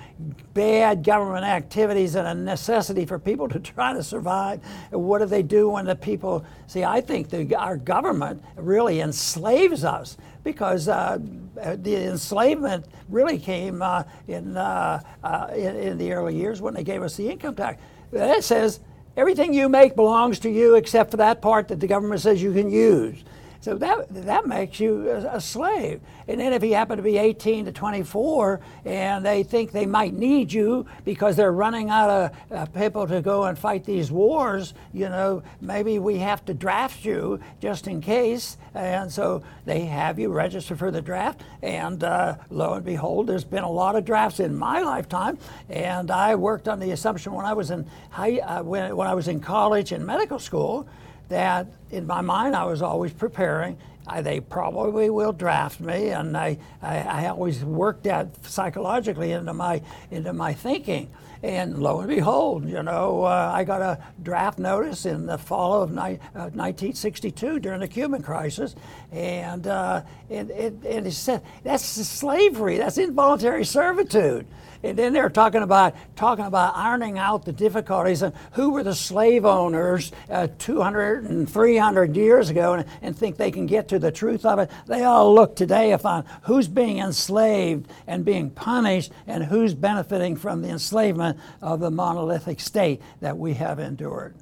bad 0.52 1.04
government 1.04 1.44
activities 1.44 2.14
and 2.14 2.26
a 2.26 2.34
necessity 2.34 3.06
for 3.06 3.18
people 3.18 3.48
to 3.48 3.58
try 3.60 3.92
to 3.92 4.02
survive. 4.02 4.60
What 4.90 5.20
do 5.20 5.26
they 5.26 5.42
do 5.42 5.70
when 5.70 5.86
the 5.86 5.96
people 5.96 6.44
see? 6.66 6.84
I 6.84 7.00
think 7.00 7.30
the, 7.30 7.54
our 7.54 7.76
government 7.76 8.42
really 8.56 9.00
enslaves 9.00 9.84
us 9.84 10.16
because 10.44 10.88
uh, 10.88 11.18
the 11.56 12.08
enslavement 12.08 12.86
really 13.08 13.38
came 13.38 13.82
uh, 13.82 14.04
in, 14.28 14.56
uh, 14.56 15.02
uh, 15.24 15.48
in, 15.54 15.76
in 15.76 15.98
the 15.98 16.12
early 16.12 16.36
years 16.36 16.60
when 16.60 16.74
they 16.74 16.84
gave 16.84 17.02
us 17.02 17.16
the 17.16 17.28
income 17.28 17.56
tax. 17.56 17.82
That 18.12 18.44
says 18.44 18.80
Everything 19.16 19.54
you 19.54 19.68
make 19.68 19.94
belongs 19.94 20.40
to 20.40 20.50
you 20.50 20.74
except 20.74 21.12
for 21.12 21.18
that 21.18 21.40
part 21.40 21.68
that 21.68 21.78
the 21.78 21.86
government 21.86 22.20
says 22.20 22.42
you 22.42 22.52
can 22.52 22.68
use. 22.68 23.22
So 23.64 23.76
that, 23.76 24.12
that 24.26 24.46
makes 24.46 24.78
you 24.78 25.08
a, 25.08 25.40
slave. 25.40 26.02
And 26.28 26.38
then 26.38 26.52
if 26.52 26.62
you 26.62 26.74
happen 26.74 26.98
to 26.98 27.02
be 27.02 27.16
18 27.16 27.64
to 27.64 27.72
24 27.72 28.60
and 28.84 29.24
they 29.24 29.42
think 29.42 29.72
they 29.72 29.86
might 29.86 30.12
need 30.12 30.52
you 30.52 30.84
because 31.06 31.34
they're 31.34 31.50
running 31.50 31.88
out 31.88 32.10
of 32.10 32.30
uh, 32.52 32.66
people 32.78 33.06
to 33.06 33.22
go 33.22 33.44
and 33.44 33.58
fight 33.58 33.86
these 33.86 34.12
wars, 34.12 34.74
you 34.92 35.08
know, 35.08 35.42
maybe 35.62 35.98
we 35.98 36.18
have 36.18 36.44
to 36.44 36.52
draft 36.52 37.06
you 37.06 37.40
just 37.58 37.86
in 37.86 38.02
case. 38.02 38.58
And 38.74 39.10
so 39.10 39.42
they 39.64 39.86
have 39.86 40.18
you 40.18 40.28
register 40.28 40.76
for 40.76 40.90
the 40.90 41.00
draft. 41.00 41.40
And 41.62 42.04
uh, 42.04 42.36
lo 42.50 42.74
and 42.74 42.84
behold, 42.84 43.28
there's 43.28 43.44
been 43.44 43.64
a 43.64 43.70
lot 43.70 43.96
of 43.96 44.04
drafts 44.04 44.40
in 44.40 44.54
my 44.54 44.82
lifetime. 44.82 45.38
And 45.70 46.10
I 46.10 46.34
worked 46.34 46.68
on 46.68 46.80
the 46.80 46.90
assumption 46.90 47.32
when 47.32 47.46
I 47.46 47.54
was 47.54 47.70
in 47.70 47.86
high, 48.10 48.40
uh, 48.40 48.62
when, 48.62 48.94
when 48.94 49.08
I 49.08 49.14
was 49.14 49.26
in 49.26 49.40
college 49.40 49.90
and 49.90 50.04
medical 50.04 50.38
school 50.38 50.86
that 51.28 51.66
in 51.90 52.06
my 52.06 52.20
mind 52.20 52.54
I 52.54 52.64
was 52.64 52.82
always 52.82 53.12
preparing. 53.12 53.76
I, 54.06 54.20
they 54.20 54.40
probably 54.40 55.08
will 55.08 55.32
draft 55.32 55.80
me, 55.80 56.10
and 56.10 56.36
I, 56.36 56.58
I, 56.82 56.98
I, 56.98 57.28
always 57.28 57.64
worked 57.64 58.04
that 58.04 58.44
psychologically 58.44 59.32
into 59.32 59.54
my 59.54 59.80
into 60.10 60.32
my 60.32 60.52
thinking. 60.52 61.10
And 61.42 61.82
lo 61.82 62.00
and 62.00 62.08
behold, 62.08 62.66
you 62.66 62.82
know, 62.82 63.24
uh, 63.24 63.52
I 63.54 63.64
got 63.64 63.82
a 63.82 64.02
draft 64.22 64.58
notice 64.58 65.04
in 65.04 65.26
the 65.26 65.36
fall 65.36 65.82
of 65.82 65.90
ni- 65.90 66.18
uh, 66.34 66.48
1962 66.52 67.58
during 67.60 67.80
the 67.80 67.88
Cuban 67.88 68.22
crisis, 68.22 68.74
and 69.12 69.66
uh, 69.66 70.02
and, 70.30 70.50
and, 70.50 70.84
and 70.84 71.06
it 71.06 71.12
said 71.12 71.42
that's 71.62 71.84
slavery, 71.84 72.78
that's 72.78 72.98
involuntary 72.98 73.64
servitude. 73.64 74.46
And 74.84 74.98
then 74.98 75.14
they're 75.14 75.30
talking 75.30 75.62
about 75.62 75.94
talking 76.14 76.44
about 76.44 76.76
ironing 76.76 77.18
out 77.18 77.46
the 77.46 77.52
difficulties 77.52 78.20
and 78.20 78.34
who 78.52 78.70
were 78.70 78.82
the 78.82 78.94
slave 78.94 79.46
owners 79.46 80.12
uh, 80.28 80.48
200 80.58 81.24
and 81.24 81.50
300 81.50 82.14
years 82.14 82.50
ago 82.50 82.74
and, 82.74 82.86
and 83.00 83.16
think 83.16 83.38
they 83.38 83.50
can 83.50 83.64
get 83.64 83.88
to 83.88 83.93
the 83.98 84.12
truth 84.12 84.44
of 84.44 84.58
it. 84.58 84.70
They 84.86 85.04
all 85.04 85.34
look 85.34 85.56
today 85.56 85.92
upon 85.92 86.24
who's 86.42 86.68
being 86.68 86.98
enslaved 86.98 87.90
and 88.06 88.24
being 88.24 88.50
punished 88.50 89.12
and 89.26 89.44
who's 89.44 89.74
benefiting 89.74 90.36
from 90.36 90.62
the 90.62 90.68
enslavement 90.68 91.38
of 91.62 91.80
the 91.80 91.90
monolithic 91.90 92.60
state 92.60 93.00
that 93.20 93.38
we 93.38 93.54
have 93.54 93.78
endured. 93.78 94.34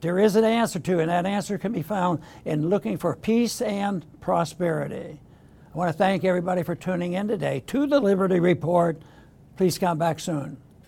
There 0.00 0.18
is 0.18 0.36
an 0.36 0.44
answer 0.44 0.78
to 0.78 1.00
and 1.00 1.10
that 1.10 1.26
answer 1.26 1.58
can 1.58 1.72
be 1.72 1.82
found 1.82 2.20
in 2.44 2.68
looking 2.68 2.98
for 2.98 3.16
peace 3.16 3.60
and 3.60 4.04
prosperity. 4.20 5.20
I 5.74 5.78
want 5.78 5.90
to 5.90 5.96
thank 5.96 6.24
everybody 6.24 6.62
for 6.62 6.74
tuning 6.74 7.14
in 7.14 7.28
today 7.28 7.62
to 7.66 7.86
the 7.86 8.00
Liberty 8.00 8.40
Report. 8.40 9.00
Please 9.56 9.78
come 9.78 9.98
back 9.98 10.20
soon. 10.20 10.58